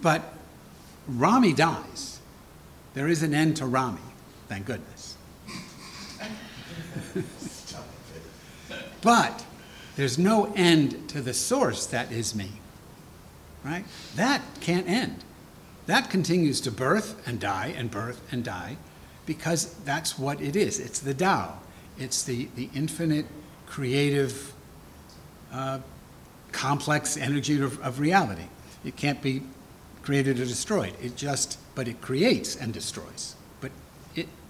But 0.00 0.22
Rami 1.08 1.52
dies. 1.52 2.20
There 2.94 3.08
is 3.08 3.22
an 3.22 3.34
end 3.34 3.56
to 3.58 3.66
Rami, 3.66 4.00
thank 4.48 4.66
goodness. 4.66 5.16
but 9.02 9.44
there's 9.96 10.18
no 10.18 10.52
end 10.54 11.08
to 11.08 11.20
the 11.20 11.34
source 11.34 11.86
that 11.86 12.12
is 12.12 12.34
me. 12.34 12.50
Right? 13.64 13.84
That 14.14 14.42
can't 14.60 14.88
end. 14.88 15.24
That 15.86 16.10
continues 16.10 16.60
to 16.62 16.70
birth 16.70 17.26
and 17.26 17.40
die 17.40 17.74
and 17.76 17.90
birth 17.90 18.20
and 18.30 18.44
die 18.44 18.76
because 19.24 19.74
that's 19.84 20.18
what 20.18 20.40
it 20.40 20.56
is. 20.56 20.78
It's 20.78 20.98
the 20.98 21.14
Tao. 21.14 21.58
It's 21.98 22.22
the, 22.22 22.48
the 22.56 22.68
infinite, 22.74 23.26
creative, 23.66 24.52
uh, 25.52 25.80
complex 26.52 27.16
energy 27.16 27.60
of, 27.60 27.80
of 27.80 28.00
reality. 28.00 28.46
It 28.84 28.96
can't 28.96 29.22
be 29.22 29.42
created 30.02 30.38
or 30.40 30.44
destroyed. 30.44 30.94
It 31.02 31.16
just, 31.16 31.58
but 31.74 31.88
it 31.88 32.00
creates 32.00 32.56
and 32.56 32.72
destroys. 32.72 33.35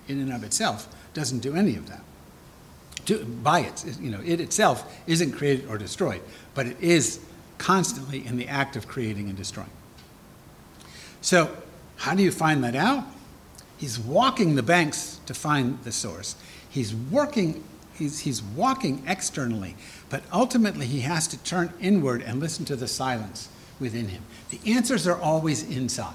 In 0.08 0.20
and 0.20 0.32
of 0.32 0.44
itself, 0.44 0.88
doesn't 1.14 1.40
do 1.40 1.54
any 1.54 1.76
of 1.76 1.88
that. 1.88 2.02
To, 3.06 3.24
by 3.24 3.60
it, 3.60 3.84
you 4.00 4.10
know, 4.10 4.20
it 4.24 4.40
itself 4.40 4.92
isn't 5.06 5.32
created 5.32 5.68
or 5.68 5.78
destroyed, 5.78 6.20
but 6.54 6.66
it 6.66 6.76
is 6.80 7.20
constantly 7.58 8.26
in 8.26 8.36
the 8.36 8.48
act 8.48 8.76
of 8.76 8.88
creating 8.88 9.28
and 9.28 9.36
destroying. 9.36 9.70
So, 11.20 11.56
how 11.96 12.14
do 12.14 12.22
you 12.22 12.30
find 12.30 12.62
that 12.64 12.74
out? 12.74 13.04
He's 13.76 13.98
walking 13.98 14.54
the 14.54 14.62
banks 14.62 15.20
to 15.26 15.34
find 15.34 15.82
the 15.84 15.92
source. 15.92 16.36
He's 16.68 16.94
working, 16.94 17.64
he's, 17.94 18.20
he's 18.20 18.42
walking 18.42 19.02
externally, 19.06 19.76
but 20.08 20.22
ultimately 20.32 20.86
he 20.86 21.00
has 21.00 21.26
to 21.28 21.38
turn 21.38 21.72
inward 21.80 22.22
and 22.22 22.40
listen 22.40 22.64
to 22.66 22.76
the 22.76 22.88
silence 22.88 23.48
within 23.78 24.08
him. 24.08 24.22
The 24.50 24.60
answers 24.66 25.06
are 25.06 25.20
always 25.20 25.62
inside. 25.62 26.14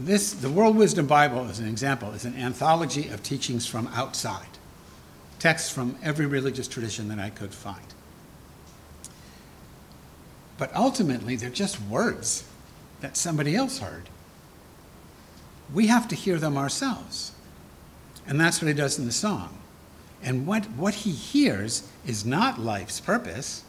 This, 0.00 0.32
the 0.32 0.48
World 0.48 0.76
Wisdom 0.76 1.08
Bible, 1.08 1.48
as 1.48 1.58
an 1.58 1.66
example, 1.66 2.12
is 2.12 2.24
an 2.24 2.36
anthology 2.36 3.08
of 3.08 3.24
teachings 3.24 3.66
from 3.66 3.88
outside, 3.88 4.46
texts 5.40 5.72
from 5.72 5.98
every 6.04 6.24
religious 6.24 6.68
tradition 6.68 7.08
that 7.08 7.18
I 7.18 7.30
could 7.30 7.52
find. 7.52 7.82
But 10.56 10.74
ultimately, 10.74 11.34
they're 11.34 11.50
just 11.50 11.80
words 11.82 12.44
that 13.00 13.16
somebody 13.16 13.56
else 13.56 13.80
heard. 13.80 14.08
We 15.74 15.88
have 15.88 16.06
to 16.08 16.14
hear 16.14 16.38
them 16.38 16.56
ourselves. 16.56 17.32
And 18.24 18.40
that's 18.40 18.62
what 18.62 18.68
he 18.68 18.74
does 18.74 19.00
in 19.00 19.04
the 19.04 19.12
song. 19.12 19.58
And 20.22 20.46
what, 20.46 20.64
what 20.70 20.94
he 20.94 21.10
hears 21.10 21.88
is 22.06 22.24
not 22.24 22.60
life's 22.60 23.00
purpose. 23.00 23.64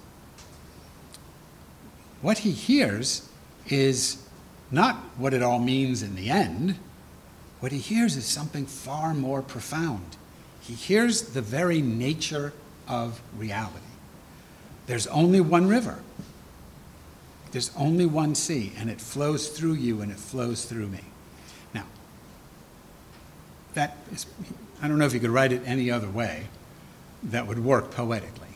What 2.21 2.39
he 2.39 2.51
hears 2.51 3.27
is 3.67 4.28
not 4.71 4.95
what 5.17 5.33
it 5.33 5.41
all 5.41 5.59
means 5.59 6.03
in 6.03 6.15
the 6.15 6.29
end. 6.29 6.77
What 7.59 7.71
he 7.71 7.79
hears 7.79 8.15
is 8.15 8.25
something 8.25 8.65
far 8.65 9.13
more 9.13 9.41
profound. 9.41 10.17
He 10.61 10.73
hears 10.73 11.21
the 11.21 11.41
very 11.41 11.81
nature 11.81 12.53
of 12.88 13.21
reality. 13.38 13.79
There's 14.88 15.07
only 15.07 15.41
one 15.41 15.67
river, 15.67 15.99
there's 17.51 17.71
only 17.75 18.05
one 18.05 18.35
sea, 18.35 18.73
and 18.77 18.89
it 18.89 19.01
flows 19.01 19.49
through 19.49 19.73
you 19.73 20.01
and 20.01 20.11
it 20.11 20.17
flows 20.17 20.65
through 20.65 20.88
me 20.88 21.03
Now, 21.73 21.85
that 23.73 23.97
is, 24.11 24.25
I 24.81 24.88
don't 24.88 24.97
know 24.97 25.05
if 25.05 25.13
you 25.13 25.19
could 25.19 25.29
write 25.29 25.51
it 25.51 25.61
any 25.65 25.91
other 25.91 26.09
way 26.09 26.47
that 27.23 27.47
would 27.47 27.63
work 27.63 27.91
poetically. 27.91 28.47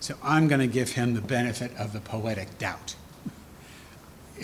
So 0.00 0.16
I'm 0.22 0.48
going 0.48 0.60
to 0.60 0.66
give 0.66 0.92
him 0.92 1.14
the 1.14 1.20
benefit 1.20 1.74
of 1.78 1.92
the 1.92 2.00
poetic 2.00 2.58
doubt. 2.58 2.94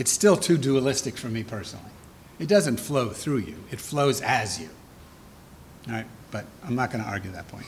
It's 0.01 0.11
still 0.11 0.39
too 0.39 0.57
dualistic 0.57 1.19
for 1.19 1.29
me 1.29 1.45
personally. 1.45 1.91
It 2.39 2.49
doesn't 2.49 2.79
flow 2.79 3.11
through 3.11 3.41
you, 3.41 3.57
it 3.71 3.79
flows 3.79 4.23
as 4.23 4.59
you. 4.59 4.71
All 5.87 5.93
right, 5.93 6.07
but 6.31 6.47
I'm 6.65 6.75
not 6.75 6.91
going 6.91 7.05
to 7.05 7.11
argue 7.11 7.31
that 7.33 7.49
point. 7.49 7.67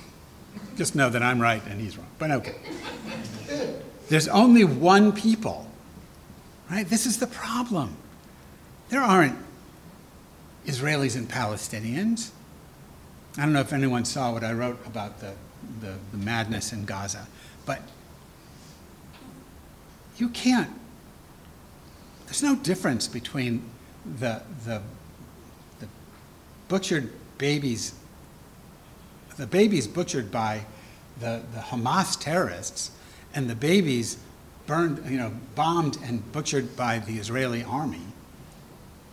Just 0.77 0.95
know 0.95 1.11
that 1.11 1.23
I'm 1.23 1.41
right 1.41 1.63
and 1.67 1.79
he's 1.79 1.99
wrong. 1.99 2.07
But 2.19 2.31
okay. 2.31 2.55
There's 4.09 4.29
only 4.29 4.65
one 4.65 5.13
people, 5.13 5.71
right? 6.71 6.89
This 6.89 7.05
is 7.05 7.19
the 7.19 7.27
problem. 7.27 7.97
There 8.89 9.03
aren't 9.03 9.37
Israelis 10.67 11.17
and 11.17 11.29
Palestinians. 11.29 12.31
I 13.37 13.43
don't 13.43 13.53
know 13.53 13.61
if 13.61 13.75
anyone 13.75 14.07
saw 14.07 14.33
what 14.33 14.43
I 14.43 14.55
wrote 14.55 14.79
about 14.87 15.21
the, 15.21 15.35
the, 15.81 15.97
the 16.13 16.19
madness 16.19 16.73
in 16.73 16.87
Gaza, 16.87 17.27
but 17.67 17.83
you 20.17 20.31
can't, 20.31 20.71
there's 22.33 22.43
no 22.43 22.57
difference 22.57 23.09
between 23.09 23.63
the, 24.19 24.41
the, 24.65 24.81
the 25.81 25.89
butchered 26.67 27.13
babies, 27.37 27.93
the 29.37 29.47
babies 29.47 29.87
butchered 29.87 30.31
by 30.31 30.65
the, 31.21 31.43
the 31.53 31.61
Hamas 31.61 32.19
terrorists 32.19 32.91
and 33.35 33.51
the 33.51 33.55
babies 33.55 34.17
burned, 34.67 35.05
you 35.11 35.19
know, 35.19 35.31
bombed 35.55 35.99
and 36.05 36.33
butchered 36.33 36.75
by 36.75 37.01
the 37.01 37.19
Israeli 37.19 37.65
army. 37.65 38.01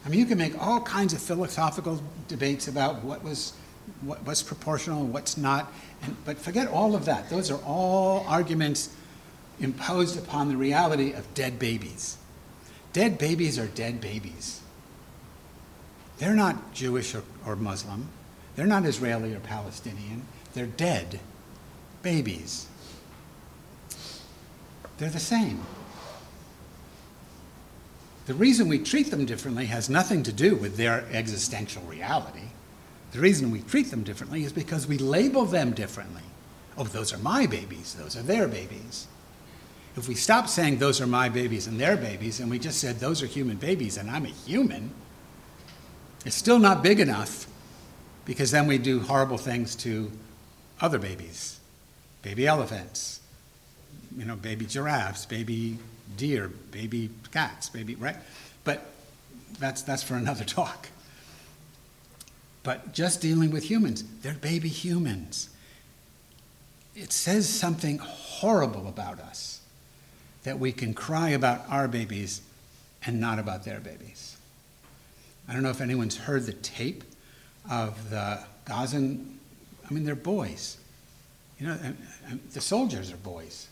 I 0.05 0.07
mean, 0.07 0.21
you 0.21 0.25
can 0.25 0.37
make 0.37 0.57
all 0.57 0.79
kinds 0.79 1.11
of 1.11 1.21
philosophical 1.21 2.01
debates 2.29 2.69
about 2.69 3.03
what 3.03 3.21
was 3.21 3.51
what, 3.99 4.23
what's 4.23 4.43
proportional 4.43 5.05
what's 5.05 5.35
not, 5.35 5.73
and, 6.03 6.15
but 6.23 6.37
forget 6.37 6.69
all 6.69 6.95
of 6.95 7.03
that. 7.03 7.29
Those 7.29 7.51
are 7.51 7.59
all 7.65 8.23
arguments 8.29 8.95
imposed 9.59 10.17
upon 10.17 10.47
the 10.47 10.55
reality 10.55 11.11
of 11.11 11.33
dead 11.33 11.59
babies. 11.59 12.15
Dead 12.93 13.17
babies 13.17 13.59
are 13.59 13.67
dead 13.67 14.01
babies. 14.01 14.61
They're 16.17 16.35
not 16.35 16.73
Jewish 16.73 17.15
or, 17.15 17.23
or 17.45 17.55
Muslim. 17.55 18.09
They're 18.55 18.67
not 18.67 18.85
Israeli 18.85 19.33
or 19.33 19.39
Palestinian. 19.39 20.23
They're 20.53 20.65
dead 20.65 21.19
babies. 22.01 22.67
They're 24.97 25.09
the 25.09 25.19
same. 25.19 25.61
The 28.25 28.33
reason 28.33 28.67
we 28.67 28.79
treat 28.79 29.11
them 29.11 29.25
differently 29.25 29.65
has 29.67 29.89
nothing 29.89 30.23
to 30.23 30.33
do 30.33 30.55
with 30.55 30.75
their 30.75 31.05
existential 31.11 31.81
reality. 31.83 32.49
The 33.11 33.19
reason 33.19 33.49
we 33.49 33.61
treat 33.61 33.89
them 33.89 34.03
differently 34.03 34.43
is 34.43 34.53
because 34.53 34.87
we 34.87 34.97
label 34.97 35.45
them 35.45 35.71
differently. 35.71 36.21
Oh, 36.77 36.83
those 36.83 37.13
are 37.13 37.17
my 37.17 37.47
babies, 37.47 37.95
those 37.95 38.15
are 38.15 38.21
their 38.21 38.47
babies. 38.47 39.07
If 39.99 40.07
we 40.07 40.15
stop 40.15 40.47
saying 40.47 40.77
those 40.77 41.01
are 41.01 41.07
my 41.07 41.27
babies 41.27 41.67
and 41.67 41.77
their 41.77 41.97
babies, 41.97 42.39
and 42.39 42.49
we 42.49 42.57
just 42.57 42.79
said 42.79 43.01
those 43.01 43.21
are 43.21 43.25
human 43.25 43.57
babies 43.57 43.97
and 43.97 44.09
I'm 44.09 44.23
a 44.23 44.29
human, 44.29 44.91
it's 46.25 46.37
still 46.37 46.57
not 46.57 46.81
big 46.81 47.01
enough 47.01 47.47
because 48.23 48.49
then 48.49 48.65
we 48.65 48.77
do 48.77 49.01
horrible 49.01 49.37
things 49.37 49.75
to 49.75 50.09
other 50.79 50.99
babies 50.99 51.59
baby 52.21 52.47
elephants, 52.47 53.19
you 54.17 54.23
know, 54.23 54.37
baby 54.37 54.65
giraffes, 54.65 55.25
baby 55.25 55.77
deer, 56.15 56.49
baby 56.71 57.09
cats, 57.31 57.67
baby, 57.67 57.95
right? 57.95 58.17
But 58.63 58.85
that's, 59.59 59.81
that's 59.81 60.03
for 60.03 60.15
another 60.15 60.45
talk. 60.45 60.87
But 62.63 62.93
just 62.93 63.19
dealing 63.19 63.51
with 63.51 63.69
humans, 63.69 64.05
they're 64.21 64.33
baby 64.33 64.69
humans. 64.69 65.49
It 66.95 67.11
says 67.11 67.49
something 67.49 67.97
horrible 67.97 68.87
about 68.87 69.19
us 69.19 69.59
that 70.43 70.59
we 70.59 70.71
can 70.71 70.93
cry 70.93 71.29
about 71.29 71.61
our 71.69 71.87
babies 71.87 72.41
and 73.05 73.19
not 73.19 73.39
about 73.39 73.65
their 73.65 73.79
babies. 73.79 74.37
I 75.47 75.53
don't 75.53 75.63
know 75.63 75.69
if 75.69 75.81
anyone's 75.81 76.17
heard 76.17 76.45
the 76.45 76.53
tape 76.53 77.03
of 77.69 78.09
the 78.09 78.39
Gazan, 78.65 79.39
I 79.89 79.93
mean, 79.93 80.05
they're 80.05 80.15
boys. 80.15 80.77
You 81.59 81.67
know, 81.67 81.77
the 82.53 82.61
soldiers 82.61 83.11
are 83.11 83.17
boys, 83.17 83.67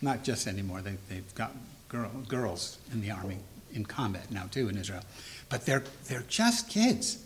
not 0.00 0.22
just 0.22 0.46
anymore. 0.46 0.80
They, 0.80 0.96
they've 1.08 1.34
got 1.34 1.52
girl, 1.88 2.10
girls 2.28 2.78
in 2.92 3.00
the 3.00 3.10
army 3.10 3.38
in 3.72 3.84
combat 3.84 4.30
now, 4.30 4.44
too, 4.50 4.68
in 4.68 4.78
Israel. 4.78 5.02
But 5.48 5.66
they're, 5.66 5.82
they're 6.06 6.24
just 6.28 6.68
kids. 6.68 7.22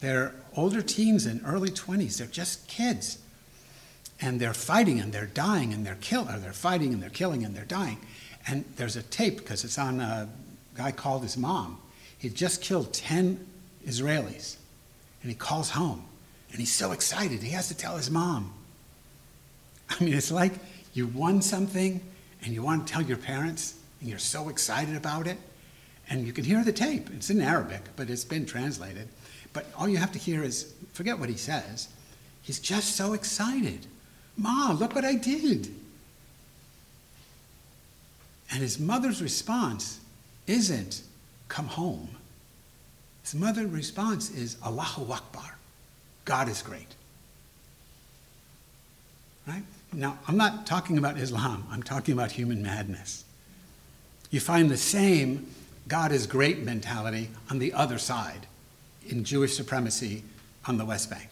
They're 0.00 0.34
older 0.56 0.82
teens 0.82 1.26
and 1.26 1.40
early 1.44 1.70
20s. 1.70 2.18
They're 2.18 2.26
just 2.26 2.66
kids. 2.68 3.18
And 4.20 4.40
they're 4.40 4.54
fighting 4.54 4.98
and 5.00 5.12
they're 5.12 5.26
dying 5.26 5.72
and 5.72 5.84
they're 5.84 5.98
killing, 6.00 6.34
or 6.34 6.38
they're 6.38 6.52
fighting 6.52 6.92
and 6.92 7.02
they're 7.02 7.10
killing 7.10 7.44
and 7.44 7.54
they're 7.54 7.64
dying. 7.64 7.98
And 8.48 8.64
there's 8.76 8.96
a 8.96 9.02
tape 9.02 9.38
because 9.38 9.64
it's 9.64 9.78
on 9.78 10.00
a 10.00 10.28
guy 10.74 10.92
called 10.92 11.22
his 11.22 11.36
mom. 11.36 11.78
He'd 12.18 12.34
just 12.34 12.62
killed 12.62 12.92
10 12.92 13.44
Israelis. 13.86 14.56
And 15.22 15.30
he 15.30 15.36
calls 15.36 15.70
home 15.70 16.04
and 16.50 16.60
he's 16.60 16.72
so 16.72 16.92
excited. 16.92 17.42
He 17.42 17.50
has 17.50 17.68
to 17.68 17.76
tell 17.76 17.96
his 17.96 18.10
mom. 18.10 18.52
I 19.90 20.02
mean, 20.02 20.14
it's 20.14 20.30
like 20.30 20.52
you 20.94 21.06
won 21.08 21.42
something 21.42 22.00
and 22.42 22.54
you 22.54 22.62
want 22.62 22.86
to 22.86 22.92
tell 22.92 23.02
your 23.02 23.16
parents 23.16 23.74
and 24.00 24.08
you're 24.08 24.18
so 24.18 24.48
excited 24.48 24.96
about 24.96 25.26
it. 25.26 25.38
And 26.08 26.24
you 26.24 26.32
can 26.32 26.44
hear 26.44 26.62
the 26.62 26.72
tape. 26.72 27.10
It's 27.12 27.30
in 27.30 27.40
Arabic, 27.40 27.82
but 27.96 28.08
it's 28.08 28.24
been 28.24 28.46
translated. 28.46 29.08
But 29.52 29.66
all 29.76 29.88
you 29.88 29.96
have 29.96 30.12
to 30.12 30.18
hear 30.18 30.44
is 30.44 30.72
forget 30.92 31.18
what 31.18 31.28
he 31.28 31.36
says. 31.36 31.88
He's 32.42 32.60
just 32.60 32.94
so 32.94 33.12
excited. 33.12 33.86
Ma, 34.36 34.72
look 34.72 34.94
what 34.94 35.04
I 35.04 35.14
did. 35.14 35.72
And 38.50 38.62
his 38.62 38.78
mother's 38.78 39.20
response 39.22 40.00
isn't, 40.46 41.02
come 41.48 41.66
home. 41.66 42.10
His 43.22 43.34
mother's 43.34 43.70
response 43.70 44.30
is, 44.30 44.56
Allahu 44.64 45.10
Akbar. 45.12 45.56
God 46.24 46.48
is 46.48 46.62
great. 46.62 46.86
Right? 49.46 49.62
Now, 49.92 50.18
I'm 50.28 50.36
not 50.36 50.66
talking 50.66 50.98
about 50.98 51.16
Islam, 51.18 51.66
I'm 51.70 51.82
talking 51.82 52.12
about 52.12 52.32
human 52.32 52.62
madness. 52.62 53.24
You 54.30 54.40
find 54.40 54.70
the 54.70 54.76
same 54.76 55.46
God 55.88 56.10
is 56.12 56.26
great 56.26 56.58
mentality 56.64 57.30
on 57.48 57.58
the 57.58 57.72
other 57.72 57.98
side 57.98 58.46
in 59.08 59.24
Jewish 59.24 59.56
supremacy 59.56 60.24
on 60.66 60.78
the 60.78 60.84
West 60.84 61.10
Bank. 61.10 61.30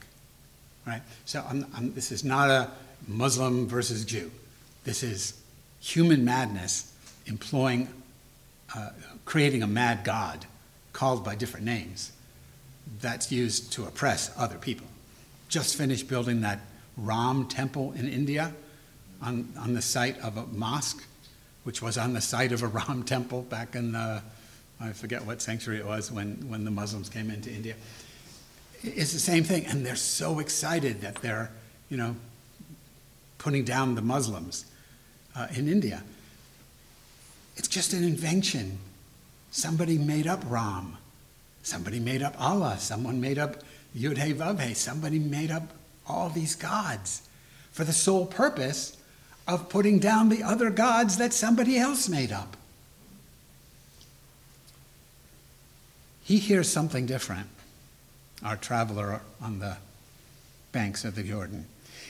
Right? 0.86 1.02
So 1.24 1.44
I'm, 1.48 1.66
I'm, 1.74 1.94
this 1.94 2.12
is 2.12 2.24
not 2.24 2.50
a 2.50 2.70
Muslim 3.06 3.66
versus 3.66 4.04
Jew. 4.04 4.30
This 4.84 5.02
is 5.02 5.40
human 5.80 6.24
madness 6.24 6.92
employing, 7.26 7.88
uh, 8.74 8.90
creating 9.24 9.62
a 9.62 9.66
mad 9.66 10.04
God 10.04 10.46
called 10.92 11.24
by 11.24 11.34
different 11.34 11.66
names 11.66 12.12
that's 13.00 13.32
used 13.32 13.72
to 13.72 13.84
oppress 13.84 14.32
other 14.36 14.58
people. 14.58 14.86
Just 15.48 15.76
finished 15.76 16.08
building 16.08 16.42
that 16.42 16.60
Ram 16.96 17.46
temple 17.48 17.92
in 17.92 18.08
India 18.08 18.52
on, 19.22 19.52
on 19.58 19.74
the 19.74 19.82
site 19.82 20.18
of 20.20 20.36
a 20.36 20.46
mosque, 20.46 21.02
which 21.64 21.80
was 21.82 21.96
on 21.98 22.12
the 22.12 22.20
site 22.20 22.52
of 22.52 22.62
a 22.62 22.66
Ram 22.68 23.02
temple 23.02 23.42
back 23.42 23.74
in 23.74 23.92
the 23.92 24.22
I 24.80 24.92
forget 24.92 25.24
what 25.24 25.40
century 25.40 25.78
it 25.78 25.86
was 25.86 26.10
when, 26.10 26.48
when 26.48 26.64
the 26.64 26.70
Muslims 26.70 27.08
came 27.08 27.30
into 27.30 27.50
India. 27.50 27.74
It's 28.82 29.12
the 29.12 29.18
same 29.18 29.44
thing, 29.44 29.66
and 29.66 29.86
they're 29.86 29.96
so 29.96 30.40
excited 30.40 31.00
that 31.00 31.16
they're, 31.16 31.50
you 31.88 31.96
know, 31.96 32.16
putting 33.38 33.64
down 33.64 33.94
the 33.94 34.02
Muslims 34.02 34.64
uh, 35.36 35.46
in 35.54 35.68
India. 35.68 36.02
It's 37.56 37.68
just 37.68 37.92
an 37.92 38.04
invention. 38.04 38.78
Somebody 39.50 39.98
made 39.98 40.26
up 40.26 40.42
Ram. 40.48 40.96
Somebody 41.62 42.00
made 42.00 42.22
up 42.22 42.34
Allah. 42.40 42.76
Someone 42.78 43.20
made 43.20 43.38
up 43.38 43.62
Yud 43.96 44.18
He 44.18 44.34
Vav. 44.34 44.74
Somebody 44.74 45.18
made 45.18 45.50
up 45.50 45.72
all 46.06 46.28
these 46.28 46.54
gods 46.54 47.22
for 47.70 47.84
the 47.84 47.92
sole 47.92 48.26
purpose 48.26 48.96
of 49.46 49.68
putting 49.68 49.98
down 49.98 50.28
the 50.28 50.42
other 50.42 50.70
gods 50.70 51.18
that 51.18 51.32
somebody 51.32 51.78
else 51.78 52.08
made 52.08 52.32
up. 52.32 52.56
He 56.22 56.38
hears 56.38 56.68
something 56.68 57.04
different, 57.04 57.48
our 58.42 58.56
traveler 58.56 59.20
on 59.42 59.58
the 59.58 59.76
banks 60.74 61.06
of 61.06 61.14
the 61.14 61.22
Jordan. 61.22 61.64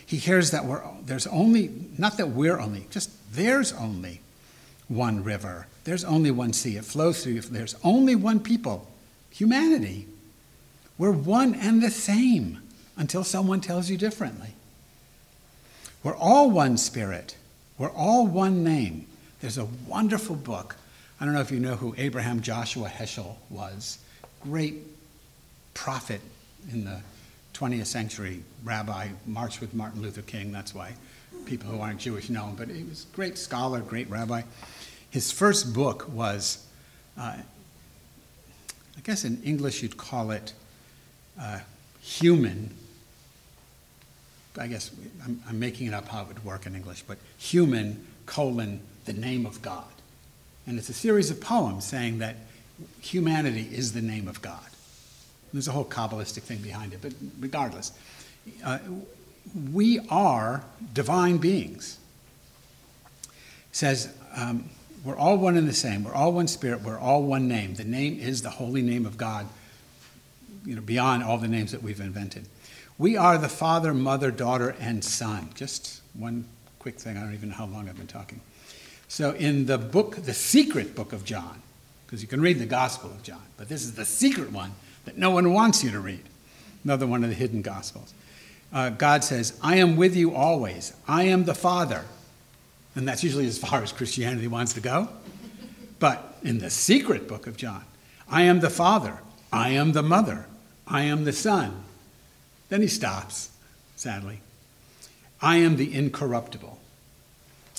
He 0.05 0.16
hears 0.16 0.50
that 0.50 0.64
we're, 0.64 0.83
there's 1.05 1.29
only, 1.29 1.70
not 1.96 2.16
that 2.16 2.31
we're 2.31 2.59
only, 2.59 2.87
just 2.90 3.11
there's 3.33 3.72
only 3.72 4.20
one 4.88 5.22
river. 5.22 5.68
There's 5.85 6.05
only 6.05 6.33
one 6.33 6.53
sea. 6.53 6.77
It 6.77 6.85
flows 6.85 7.22
through. 7.22 7.40
There's 7.42 7.77
only 7.85 8.16
one 8.16 8.40
people, 8.40 8.90
humanity. 9.31 10.09
We're 10.98 11.12
one 11.12 11.55
and 11.55 11.83
the 11.83 11.90
same 11.90 12.61
until 12.96 13.22
someone 13.22 13.61
tells 13.61 13.88
you 13.88 13.96
differently. 13.96 14.55
We're 16.03 16.16
all 16.16 16.50
one 16.50 16.77
spirit. 16.77 17.37
We're 17.79 17.90
all 17.90 18.27
one 18.27 18.64
name. 18.64 19.07
There's 19.40 19.59
a 19.59 19.68
wonderful 19.87 20.37
book. 20.37 20.77
I 21.20 21.24
don't 21.24 21.35
know 21.35 21.40
if 21.40 21.50
you 21.50 21.61
know 21.61 21.77
who 21.77 21.94
Abraham 21.96 22.40
Joshua 22.40 22.88
Heschel 22.88 23.37
was 23.50 23.98
great 24.42 24.74
prophet 25.72 26.20
in 26.72 26.85
the 26.85 27.00
20th 27.55 27.87
century, 27.87 28.43
rabbi, 28.64 29.09
marched 29.27 29.61
with 29.61 29.75
Martin 29.75 30.03
Luther 30.03 30.23
King. 30.23 30.53
That's 30.53 30.75
why 30.75 30.93
people 31.47 31.71
who 31.71 31.81
aren't 31.81 32.01
Jewish 32.01 32.29
know 32.29 32.47
him. 32.47 32.57
But 32.57 32.69
he 32.69 32.83
was 32.83 33.07
a 33.11 33.17
great 33.17 33.38
scholar, 33.38 33.81
great 33.81 34.11
rabbi. 34.11 34.43
His 35.11 35.31
first 35.31 35.73
book 35.73 36.09
was, 36.12 36.67
uh, 37.19 37.37
I 37.38 39.01
guess 39.05 39.25
in 39.25 39.43
English 39.45 39.83
you'd 39.83 39.97
call 39.97 40.31
it 40.33 40.53
uh, 41.40 41.61
Human. 42.01 42.71
I 44.59 44.67
guess 44.67 44.90
I'm, 45.25 45.43
I'm 45.49 45.59
making 45.59 45.87
it 45.87 45.95
up 45.95 46.09
how 46.09 46.23
it 46.23 46.29
would 46.29 46.45
work 46.45 46.67
in 46.67 46.75
English, 46.75 47.03
but 47.03 47.19
Human, 47.38 48.07
colon, 48.27 48.81
the 49.05 49.12
name 49.12 49.47
of 49.47 49.62
God. 49.62 49.85
And 50.67 50.79
it's 50.79 50.88
a 50.88 50.95
series 50.95 51.31
of 51.31 51.40
poems 51.40 51.85
saying 51.85 52.19
that 52.19 52.37
humanity 53.01 53.69
is 53.71 53.93
the 53.93 54.01
name 54.01 54.29
of 54.29 54.43
God. 54.43 54.64
There's 55.55 55.69
a 55.69 55.73
whole 55.73 55.85
Kabbalistic 55.85 56.43
thing 56.43 56.59
behind 56.59 56.93
it, 56.95 56.99
but 57.01 57.12
regardless, 57.38 57.93
uh, 58.64 58.81
we 59.73 60.01
are 60.11 60.64
divine 60.93 61.37
beings. 61.37 61.97
It 63.25 63.31
says 63.71 64.12
um, 64.37 64.69
we're 65.05 65.17
all 65.17 65.37
one 65.37 65.57
and 65.57 65.69
the 65.69 65.73
same. 65.73 66.03
We're 66.03 66.12
all 66.12 66.33
one 66.33 66.49
spirit. 66.49 66.83
We're 66.83 66.99
all 66.99 67.23
one 67.23 67.47
name. 67.47 67.75
The 67.75 67.85
name 67.85 68.19
is 68.19 68.43
the 68.43 68.51
holy 68.51 68.83
name 68.83 69.07
of 69.07 69.17
God, 69.17 69.47
you 70.64 70.75
know, 70.75 70.83
beyond 70.83 71.23
all 71.23 71.38
the 71.38 71.47
names 71.47 71.71
that 71.71 71.85
we've 71.85 72.01
invented. 72.01 72.49
We 72.99 73.17
are 73.17 73.38
the 73.38 73.49
father, 73.49 73.95
mother, 73.95 74.33
daughter, 74.33 74.75
and 74.81 75.05
son. 75.05 75.51
Just 75.55 76.03
one 76.14 76.47
quick 76.81 76.99
thing. 76.99 77.17
I 77.17 77.21
don't 77.21 77.35
even 77.35 77.51
know 77.51 77.55
how 77.55 77.67
long 77.67 77.88
I've 77.88 77.97
been 77.97 78.09
talking. 78.09 78.40
So, 79.07 79.31
in 79.31 79.67
the 79.67 79.79
book, 79.79 80.17
the 80.17 80.35
secret 80.35 80.97
book 80.97 81.12
of 81.12 81.25
John, 81.25 81.62
because 82.07 82.23
you 82.23 82.27
can 82.27 82.40
read 82.40 82.59
the 82.59 82.67
Gospel 82.67 83.11
of 83.11 83.23
John, 83.23 83.43
but 83.57 83.69
this 83.69 83.85
is 83.85 83.95
the 83.95 84.05
secret 84.05 84.51
one 84.51 84.73
that 85.05 85.19
no 85.19 85.31
one 85.31 85.53
wants 85.53 85.85
you 85.85 85.90
to 85.90 86.01
read, 86.01 86.23
another 86.85 87.07
one 87.07 87.23
of 87.23 87.31
the 87.31 87.37
hidden 87.37 87.62
Gospels. 87.62 88.14
Uh, 88.73 88.90
God 88.90 89.23
says, 89.23 89.59
I 89.62 89.77
am 89.77 89.97
with 89.97 90.17
you 90.17 90.35
always. 90.35 90.93
I 91.07 91.25
am 91.25 91.45
the 91.45 91.55
Father. 91.55 92.05
And 92.97 93.07
that's 93.07 93.23
usually 93.23 93.47
as 93.47 93.59
far 93.59 93.83
as 93.83 93.93
Christianity 93.93 94.49
wants 94.49 94.73
to 94.75 94.81
go. 94.81 95.09
But 95.99 96.37
in 96.43 96.59
the 96.59 96.71
secret 96.71 97.29
book 97.29 97.47
of 97.47 97.57
John, 97.57 97.85
I 98.29 98.43
am 98.43 98.61
the 98.61 98.71
Father. 98.71 99.19
I 99.53 99.71
am 99.71 99.93
the 99.93 100.03
Mother. 100.03 100.47
I 100.87 101.03
am 101.03 101.25
the 101.25 101.33
Son. 101.33 101.85
Then 102.69 102.81
he 102.81 102.88
stops, 102.88 103.51
sadly. 103.97 104.40
I 105.40 105.57
am 105.59 105.77
the 105.77 105.95
incorruptible, 105.95 106.79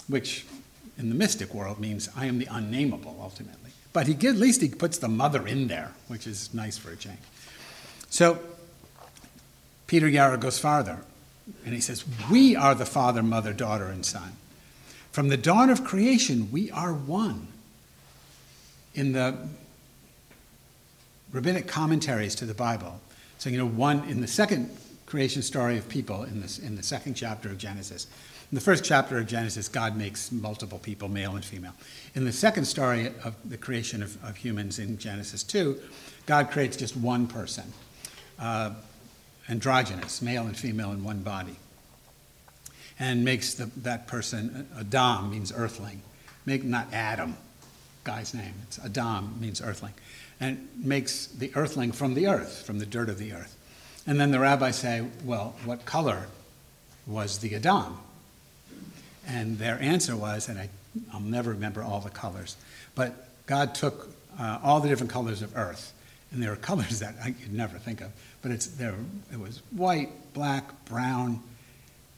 which 0.07 0.45
in 0.97 1.09
the 1.09 1.15
mystic 1.15 1.53
world 1.53 1.79
means 1.79 2.09
I 2.15 2.25
am 2.25 2.39
the 2.39 2.47
unnameable 2.49 3.17
ultimately. 3.21 3.71
But 3.95 4.07
he, 4.07 4.27
at 4.27 4.35
least 4.35 4.59
he 4.59 4.67
puts 4.67 4.97
the 4.97 5.07
mother 5.07 5.47
in 5.47 5.69
there, 5.69 5.93
which 6.09 6.27
is 6.27 6.53
nice 6.53 6.77
for 6.77 6.91
a 6.91 6.97
change. 6.97 7.17
So 8.09 8.39
Peter 9.87 10.09
Yarrow 10.09 10.35
goes 10.35 10.59
farther, 10.59 10.99
and 11.63 11.73
he 11.73 11.79
says, 11.79 12.03
We 12.29 12.57
are 12.57 12.75
the 12.75 12.85
father, 12.85 13.23
mother, 13.23 13.53
daughter, 13.53 13.85
and 13.85 14.05
son. 14.05 14.33
From 15.13 15.29
the 15.29 15.37
dawn 15.37 15.69
of 15.69 15.85
creation, 15.85 16.51
we 16.51 16.69
are 16.71 16.91
one. 16.93 17.47
In 18.95 19.13
the 19.13 19.47
rabbinic 21.31 21.65
commentaries 21.65 22.35
to 22.35 22.45
the 22.45 22.53
Bible, 22.53 22.99
so 23.37 23.49
you 23.49 23.57
know, 23.57 23.65
one 23.65 24.03
in 24.09 24.19
the 24.19 24.27
second 24.27 24.75
creation 25.05 25.41
story 25.41 25.77
of 25.77 25.87
people 25.87 26.23
in, 26.23 26.41
this, 26.41 26.59
in 26.59 26.75
the 26.75 26.83
second 26.83 27.13
chapter 27.13 27.47
of 27.47 27.57
Genesis. 27.57 28.07
In 28.51 28.55
the 28.55 28.61
first 28.61 28.83
chapter 28.83 29.17
of 29.17 29.25
Genesis, 29.25 29.67
God 29.67 29.97
makes 29.97 30.31
multiple 30.31 30.77
people, 30.77 31.09
male 31.09 31.35
and 31.35 31.43
female. 31.43 31.73
In 32.13 32.25
the 32.25 32.31
second 32.31 32.65
story 32.65 33.07
of 33.23 33.35
the 33.43 33.57
creation 33.57 34.03
of, 34.03 34.23
of 34.23 34.35
humans 34.35 34.77
in 34.77 34.99
Genesis 34.99 35.41
2, 35.43 35.79
God 36.27 36.51
creates 36.51 36.77
just 36.77 36.95
one 36.95 37.25
person, 37.25 37.65
uh, 38.39 38.71
androgynous, 39.49 40.21
male 40.21 40.45
and 40.45 40.55
female 40.55 40.91
in 40.91 41.03
one 41.03 41.19
body, 41.19 41.55
and 42.99 43.25
makes 43.25 43.55
the, 43.55 43.65
that 43.77 44.07
person, 44.07 44.67
Adam 44.79 45.31
means 45.31 45.51
earthling, 45.55 46.01
make 46.45 46.63
not 46.63 46.93
Adam, 46.93 47.35
guy's 48.03 48.35
name, 48.35 48.53
it's 48.63 48.77
Adam 48.77 49.39
means 49.39 49.59
earthling, 49.59 49.93
and 50.39 50.67
makes 50.77 51.25
the 51.27 51.51
earthling 51.55 51.91
from 51.91 52.13
the 52.13 52.27
earth, 52.27 52.61
from 52.63 52.77
the 52.77 52.85
dirt 52.85 53.09
of 53.09 53.17
the 53.17 53.33
earth. 53.33 53.57
And 54.05 54.19
then 54.19 54.29
the 54.29 54.39
rabbis 54.39 54.75
say, 54.75 55.07
well, 55.23 55.55
what 55.65 55.85
color 55.85 56.27
was 57.07 57.39
the 57.39 57.55
Adam? 57.55 57.97
And 59.27 59.57
their 59.57 59.79
answer 59.81 60.15
was, 60.15 60.49
and 60.49 60.59
I, 60.59 60.69
will 61.13 61.21
never 61.21 61.51
remember 61.51 61.83
all 61.83 61.99
the 61.99 62.09
colors, 62.09 62.55
but 62.93 63.27
God 63.47 63.75
took 63.75 64.09
uh, 64.39 64.59
all 64.63 64.79
the 64.79 64.87
different 64.87 65.11
colors 65.11 65.41
of 65.41 65.55
earth, 65.57 65.93
and 66.31 66.41
there 66.41 66.51
are 66.51 66.55
colors 66.71 66.99
that 66.99 67.15
I 67.23 67.31
could 67.31 67.53
never 67.53 67.77
think 67.77 68.01
of, 68.01 68.11
but 68.41 68.51
it's, 68.51 68.67
there, 68.67 68.95
it 69.31 69.39
was 69.39 69.61
white, 69.71 70.09
black, 70.33 70.85
brown, 70.85 71.41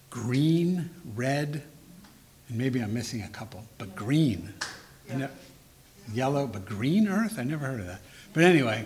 green, 0.09 0.89
red, 1.15 1.63
and 2.49 2.57
maybe 2.57 2.81
I'm 2.81 2.93
missing 2.93 3.23
a 3.23 3.27
couple, 3.27 3.63
but 3.77 3.95
green. 3.95 4.53
Yeah. 5.09 5.27
Yellow, 6.13 6.47
but 6.47 6.65
green 6.65 7.07
earth? 7.07 7.37
I 7.37 7.43
never 7.43 7.65
heard 7.65 7.81
of 7.81 7.87
that. 7.87 7.99
But 8.33 8.43
anyway, 8.43 8.85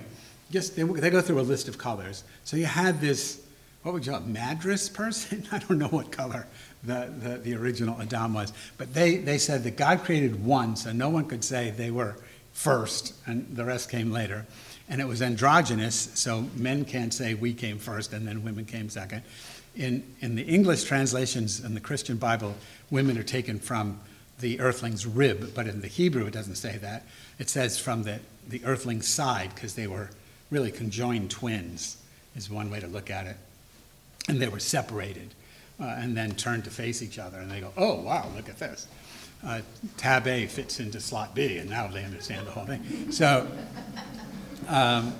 just 0.52 0.76
they, 0.76 0.84
they 0.84 1.10
go 1.10 1.22
through 1.22 1.40
a 1.40 1.42
list 1.42 1.68
of 1.68 1.78
colors. 1.78 2.24
So 2.44 2.58
you 2.58 2.66
had 2.66 3.00
this, 3.00 3.46
what 3.84 3.94
would 3.94 4.06
you 4.06 4.12
call 4.12 4.22
it, 4.22 4.28
madras 4.28 4.90
person? 4.90 5.48
I 5.52 5.60
don't 5.60 5.78
know 5.78 5.88
what 5.88 6.12
color 6.12 6.48
the, 6.84 7.12
the, 7.18 7.38
the 7.38 7.56
original 7.56 8.00
Adam 8.02 8.34
was. 8.34 8.54
But 8.78 8.94
they, 8.94 9.18
they 9.18 9.38
said 9.38 9.64
that 9.64 9.78
God 9.78 10.04
created 10.04 10.44
one, 10.44 10.76
so 10.76 10.92
no 10.92 11.10
one 11.10 11.26
could 11.26 11.44
say 11.44 11.72
they 11.72 11.92
were 11.92 12.16
first, 12.54 13.14
and 13.26 13.56
the 13.56 13.66
rest 13.66 13.90
came 13.90 14.12
later. 14.12 14.46
And 14.90 15.00
it 15.00 15.08
was 15.08 15.22
androgynous, 15.22 16.12
so 16.16 16.46
men 16.56 16.86
can't 16.86 17.14
say 17.14 17.34
we 17.34 17.54
came 17.54 17.78
first 17.78 18.14
and 18.14 18.28
then 18.28 18.44
women 18.44 18.66
came 18.66 18.90
second. 18.90 19.24
In, 19.76 20.04
in 20.20 20.36
the 20.36 20.44
English 20.44 20.84
translations 20.84 21.64
in 21.64 21.74
the 21.76 21.80
Christian 21.80 22.18
Bible, 22.18 22.56
women 22.90 23.18
are 23.18 23.24
taken 23.24 23.58
from 23.58 24.02
the 24.40 24.60
earthling's 24.60 25.06
rib, 25.06 25.54
but 25.56 25.68
in 25.68 25.82
the 25.82 25.88
Hebrew 25.88 26.26
it 26.26 26.34
doesn't 26.34 26.56
say 26.56 26.78
that. 26.80 27.06
It 27.40 27.50
says 27.50 27.80
from 27.80 28.04
the, 28.04 28.20
the 28.48 28.64
earthling's 28.66 29.08
side, 29.08 29.56
because 29.56 29.76
they 29.76 29.88
were 29.88 30.10
really 30.50 30.72
conjoined 30.72 31.32
twins, 31.32 31.98
is 32.36 32.50
one 32.50 32.70
way 32.70 32.82
to 32.82 32.88
look 32.88 33.10
at 33.10 33.28
it. 33.28 33.38
And 34.28 34.42
they 34.42 34.48
were 34.48 34.60
separated 34.60 35.34
uh, 35.80 35.86
and 35.98 36.16
then 36.16 36.32
turned 36.32 36.64
to 36.66 36.70
face 36.70 37.02
each 37.02 37.18
other, 37.18 37.40
and 37.40 37.50
they 37.50 37.60
go, 37.60 37.72
oh, 37.76 38.02
wow, 38.02 38.30
look 38.36 38.50
at 38.50 38.60
this. 38.60 38.88
Uh, 39.44 39.62
tab 39.98 40.28
A 40.28 40.46
fits 40.46 40.80
into 40.80 41.00
slot 41.00 41.34
B, 41.34 41.58
and 41.58 41.70
now 41.70 41.88
they 41.88 42.04
understand 42.04 42.46
the 42.46 42.52
whole 42.52 42.66
thing. 42.66 43.12
So, 43.12 43.48
um, 44.68 45.14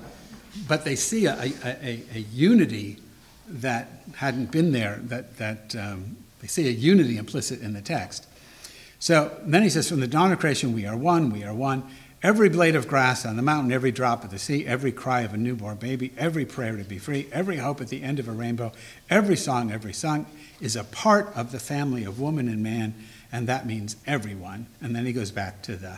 but 0.68 0.86
they 0.86 0.96
see 0.96 1.26
a, 1.26 1.52
a, 1.64 2.04
a, 2.14 2.20
unity 2.32 2.98
that 3.48 4.04
hadn't 4.16 4.52
been 4.52 4.72
there, 4.72 5.00
that, 5.06 5.38
that 5.38 5.76
um, 5.76 6.18
they 6.42 6.48
see 6.48 6.68
a 6.68 6.72
unity 6.72 7.18
implicit 7.18 7.62
in 7.62 7.74
the 7.74 7.82
text. 7.82 8.28
So 9.00 9.36
then 9.44 9.64
he 9.64 9.70
says, 9.70 9.90
From 9.90 10.02
the 10.02 10.08
dawn 10.08 10.32
of 10.32 10.38
creation, 10.38 10.74
we 10.74 10.86
are 10.86 10.96
one, 10.96 11.32
we 11.32 11.44
are 11.44 11.54
one. 11.54 11.84
Every 12.24 12.50
blade 12.50 12.76
of 12.76 12.88
grass 12.88 13.26
on 13.26 13.36
the 13.36 13.42
mountain, 13.42 13.72
every 13.72 13.92
drop 13.92 14.24
of 14.24 14.30
the 14.30 14.38
sea, 14.38 14.66
every 14.68 14.92
cry 14.92 15.22
of 15.22 15.34
a 15.34 15.38
newborn 15.38 15.78
baby, 15.78 16.14
every 16.18 16.46
prayer 16.46 16.78
to 16.78 16.84
be 16.84 17.00
free, 17.00 17.28
every 17.32 17.58
hope 17.58 17.82
at 17.82 17.88
the 17.88 18.04
end 18.04 18.20
of 18.20 18.28
a 18.28 18.32
rainbow, 18.32 18.72
every 19.10 19.36
song, 19.36 19.72
every 19.72 19.94
song 19.94 20.28
is 20.60 20.76
a 20.76 20.84
part 20.84 21.36
of 21.36 21.52
the 21.52 21.60
family 21.60 22.04
of 22.04 22.20
woman 22.20 22.48
and 22.48 22.62
man, 22.62 22.94
and 23.32 23.48
that 23.48 23.66
means 23.66 23.96
everyone. 24.06 24.68
And 24.82 24.96
then 24.96 25.08
he 25.08 25.14
goes 25.14 25.32
back 25.32 25.64
to 25.64 25.76
the, 25.76 25.98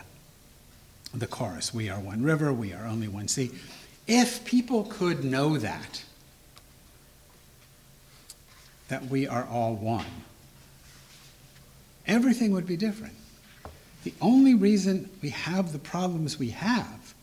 the 1.12 1.26
chorus 1.26 1.74
We 1.74 1.90
are 1.90 2.00
one 2.00 2.22
river, 2.22 2.54
we 2.54 2.72
are 2.72 2.86
only 2.86 3.08
one 3.08 3.28
sea. 3.28 3.50
If 4.06 4.46
people 4.46 4.84
could 4.84 5.24
know 5.24 5.58
that, 5.58 6.04
that 8.88 9.06
we 9.06 9.28
are 9.28 9.46
all 9.50 9.74
one, 9.74 10.06
everything 12.06 12.52
would 12.52 12.66
be 12.66 12.78
different. 12.78 13.14
The 14.04 14.12
only 14.20 14.54
reason 14.54 15.08
we 15.22 15.30
have 15.30 15.72
the 15.72 15.78
problems 15.78 16.38
we 16.38 16.50
have, 16.50 17.14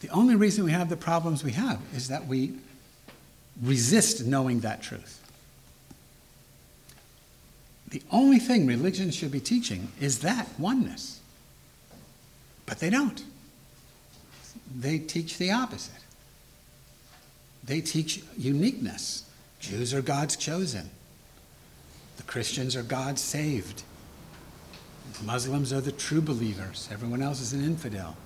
the 0.00 0.08
only 0.08 0.34
reason 0.34 0.64
we 0.64 0.72
have 0.72 0.88
the 0.88 0.96
problems 0.96 1.44
we 1.44 1.52
have 1.52 1.78
is 1.94 2.08
that 2.08 2.26
we 2.26 2.54
resist 3.62 4.24
knowing 4.24 4.60
that 4.60 4.82
truth. 4.82 5.18
The 7.90 8.02
only 8.10 8.38
thing 8.38 8.66
religion 8.66 9.10
should 9.10 9.32
be 9.32 9.40
teaching 9.40 9.88
is 10.00 10.20
that 10.20 10.48
oneness. 10.58 11.20
But 12.64 12.78
they 12.78 12.88
don't. 12.88 13.22
They 14.74 14.98
teach 14.98 15.36
the 15.36 15.50
opposite. 15.50 16.02
They 17.62 17.80
teach 17.80 18.22
uniqueness. 18.38 19.24
Jews 19.58 19.92
are 19.92 20.02
God's 20.02 20.36
chosen. 20.36 20.88
The 22.16 22.22
Christians 22.22 22.76
are 22.76 22.82
God's 22.82 23.20
saved. 23.20 23.82
Muslims 25.24 25.72
are 25.72 25.80
the 25.80 25.92
true 25.92 26.20
believers. 26.20 26.88
Everyone 26.92 27.22
else 27.22 27.40
is 27.40 27.52
an 27.52 27.64
infidel. 27.64 28.16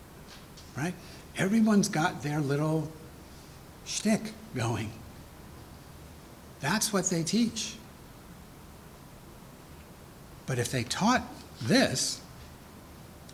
Right? 0.76 0.94
Everyone's 1.36 1.88
got 1.88 2.22
their 2.22 2.40
little 2.40 2.90
shtick 3.84 4.32
going. 4.54 4.90
That's 6.60 6.92
what 6.92 7.06
they 7.06 7.22
teach. 7.22 7.74
But 10.46 10.58
if 10.58 10.70
they 10.70 10.84
taught 10.84 11.22
this, 11.62 12.20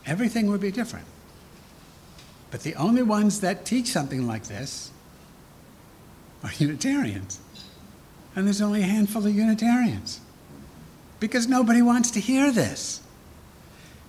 everything 0.06 0.50
would 0.50 0.60
be 0.60 0.70
different. 0.70 1.06
But 2.50 2.62
the 2.62 2.74
only 2.74 3.02
ones 3.02 3.40
that 3.40 3.64
teach 3.64 3.86
something 3.86 4.26
like 4.26 4.44
this 4.44 4.90
are 6.42 6.50
Unitarians. 6.58 7.40
And 8.34 8.46
there's 8.46 8.62
only 8.62 8.82
a 8.82 8.86
handful 8.86 9.26
of 9.26 9.34
Unitarians. 9.34 10.20
Because 11.18 11.46
nobody 11.46 11.82
wants 11.82 12.10
to 12.12 12.20
hear 12.20 12.50
this. 12.50 13.02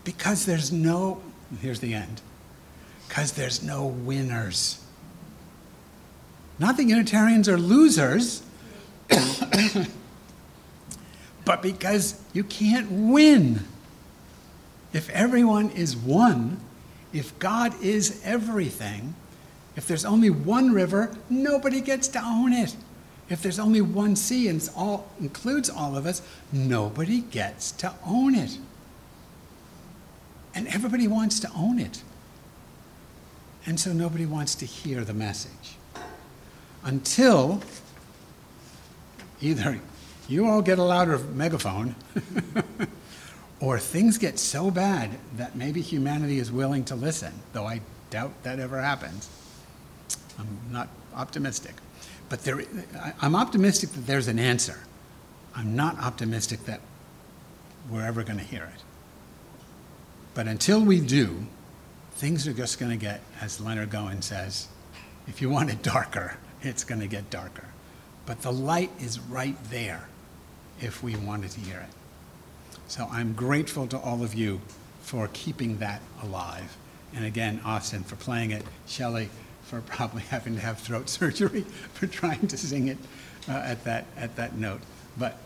Because 0.03 0.45
there's 0.45 0.71
no, 0.71 1.21
here's 1.59 1.79
the 1.79 1.93
end, 1.93 2.21
because 3.07 3.33
there's 3.33 3.61
no 3.61 3.85
winners. 3.85 4.83
Not 6.57 6.77
that 6.77 6.83
Unitarians 6.83 7.47
are 7.49 7.57
losers, 7.57 8.43
but 11.45 11.61
because 11.61 12.21
you 12.33 12.43
can't 12.43 12.91
win. 12.91 13.61
If 14.93 15.09
everyone 15.09 15.69
is 15.71 15.95
one, 15.95 16.59
if 17.13 17.37
God 17.39 17.73
is 17.81 18.21
everything, 18.23 19.15
if 19.75 19.87
there's 19.87 20.05
only 20.05 20.29
one 20.29 20.73
river, 20.73 21.15
nobody 21.29 21.81
gets 21.81 22.07
to 22.09 22.21
own 22.23 22.53
it. 22.53 22.75
If 23.29 23.41
there's 23.41 23.59
only 23.59 23.81
one 23.81 24.15
sea 24.15 24.49
and 24.49 24.61
it 24.61 24.69
all 24.75 25.09
includes 25.19 25.69
all 25.69 25.95
of 25.95 26.05
us, 26.05 26.21
nobody 26.51 27.21
gets 27.21 27.71
to 27.73 27.93
own 28.05 28.35
it. 28.35 28.57
And 30.53 30.67
everybody 30.67 31.07
wants 31.07 31.39
to 31.41 31.51
own 31.55 31.79
it. 31.79 32.03
And 33.65 33.79
so 33.79 33.93
nobody 33.93 34.25
wants 34.25 34.55
to 34.55 34.65
hear 34.65 35.03
the 35.03 35.13
message. 35.13 35.75
Until 36.83 37.61
either 39.39 39.79
you 40.27 40.47
all 40.47 40.61
get 40.61 40.79
a 40.79 40.83
louder 40.83 41.19
megaphone, 41.19 41.95
or 43.59 43.77
things 43.77 44.17
get 44.17 44.39
so 44.39 44.71
bad 44.71 45.11
that 45.37 45.55
maybe 45.55 45.81
humanity 45.81 46.39
is 46.39 46.51
willing 46.51 46.83
to 46.85 46.95
listen, 46.95 47.33
though 47.53 47.67
I 47.67 47.81
doubt 48.09 48.31
that 48.43 48.59
ever 48.59 48.81
happens. 48.81 49.29
I'm 50.39 50.47
not 50.71 50.89
optimistic. 51.15 51.75
But 52.29 52.43
there, 52.43 52.63
I'm 53.21 53.35
optimistic 53.35 53.91
that 53.91 54.07
there's 54.07 54.27
an 54.27 54.39
answer. 54.39 54.79
I'm 55.55 55.75
not 55.75 55.99
optimistic 55.99 56.65
that 56.65 56.81
we're 57.89 58.05
ever 58.05 58.23
going 58.23 58.39
to 58.39 58.45
hear 58.45 58.63
it. 58.63 58.81
But 60.33 60.47
until 60.47 60.81
we 60.81 61.01
do, 61.01 61.45
things 62.13 62.47
are 62.47 62.53
just 62.53 62.79
going 62.79 62.91
to 62.91 62.97
get, 62.97 63.21
as 63.41 63.59
Leonard 63.59 63.91
Cohen 63.91 64.21
says, 64.21 64.67
if 65.27 65.41
you 65.41 65.49
want 65.49 65.69
it 65.69 65.81
darker, 65.81 66.37
it's 66.61 66.83
going 66.83 67.01
to 67.01 67.07
get 67.07 67.29
darker. 67.29 67.65
But 68.25 68.41
the 68.41 68.51
light 68.51 68.91
is 68.99 69.19
right 69.19 69.57
there 69.69 70.07
if 70.79 71.03
we 71.03 71.15
wanted 71.15 71.51
to 71.51 71.59
hear 71.59 71.79
it. 71.79 72.79
So 72.87 73.07
I'm 73.11 73.33
grateful 73.33 73.87
to 73.87 73.97
all 73.97 74.23
of 74.23 74.33
you 74.33 74.61
for 75.01 75.29
keeping 75.33 75.77
that 75.79 76.01
alive. 76.23 76.77
And 77.13 77.25
again, 77.25 77.61
Austin 77.65 78.03
for 78.03 78.15
playing 78.15 78.51
it, 78.51 78.63
Shelley 78.87 79.29
for 79.63 79.81
probably 79.81 80.21
having 80.29 80.55
to 80.55 80.61
have 80.61 80.79
throat 80.79 81.09
surgery 81.09 81.61
for 81.93 82.07
trying 82.07 82.47
to 82.47 82.57
sing 82.57 82.87
it 82.87 82.97
uh, 83.49 83.53
at, 83.53 83.83
that, 83.83 84.05
at 84.17 84.35
that 84.35 84.55
note. 84.55 84.81
But 85.17 85.37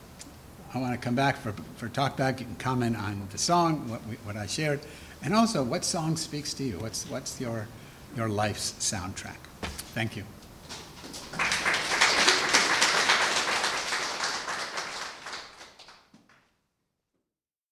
I 0.76 0.78
want 0.78 0.92
to 0.92 1.00
come 1.00 1.16
back 1.16 1.38
for, 1.38 1.54
for 1.78 1.88
talkback. 1.88 2.42
You 2.42 2.48
can 2.48 2.56
comment 2.56 2.98
on 2.98 3.26
the 3.32 3.38
song, 3.38 3.88
what, 3.88 4.06
we, 4.08 4.16
what 4.26 4.36
I 4.36 4.46
shared, 4.46 4.82
and 5.24 5.34
also 5.34 5.64
what 5.64 5.86
song 5.86 6.18
speaks 6.18 6.54
to 6.56 6.66
you. 6.66 6.78
What's, 6.80 7.10
what's 7.10 7.40
your, 7.40 7.70
your 8.18 8.28
life's 8.28 8.74
soundtrack? 8.74 9.38
Thank 9.94 10.18
you. 10.18 10.26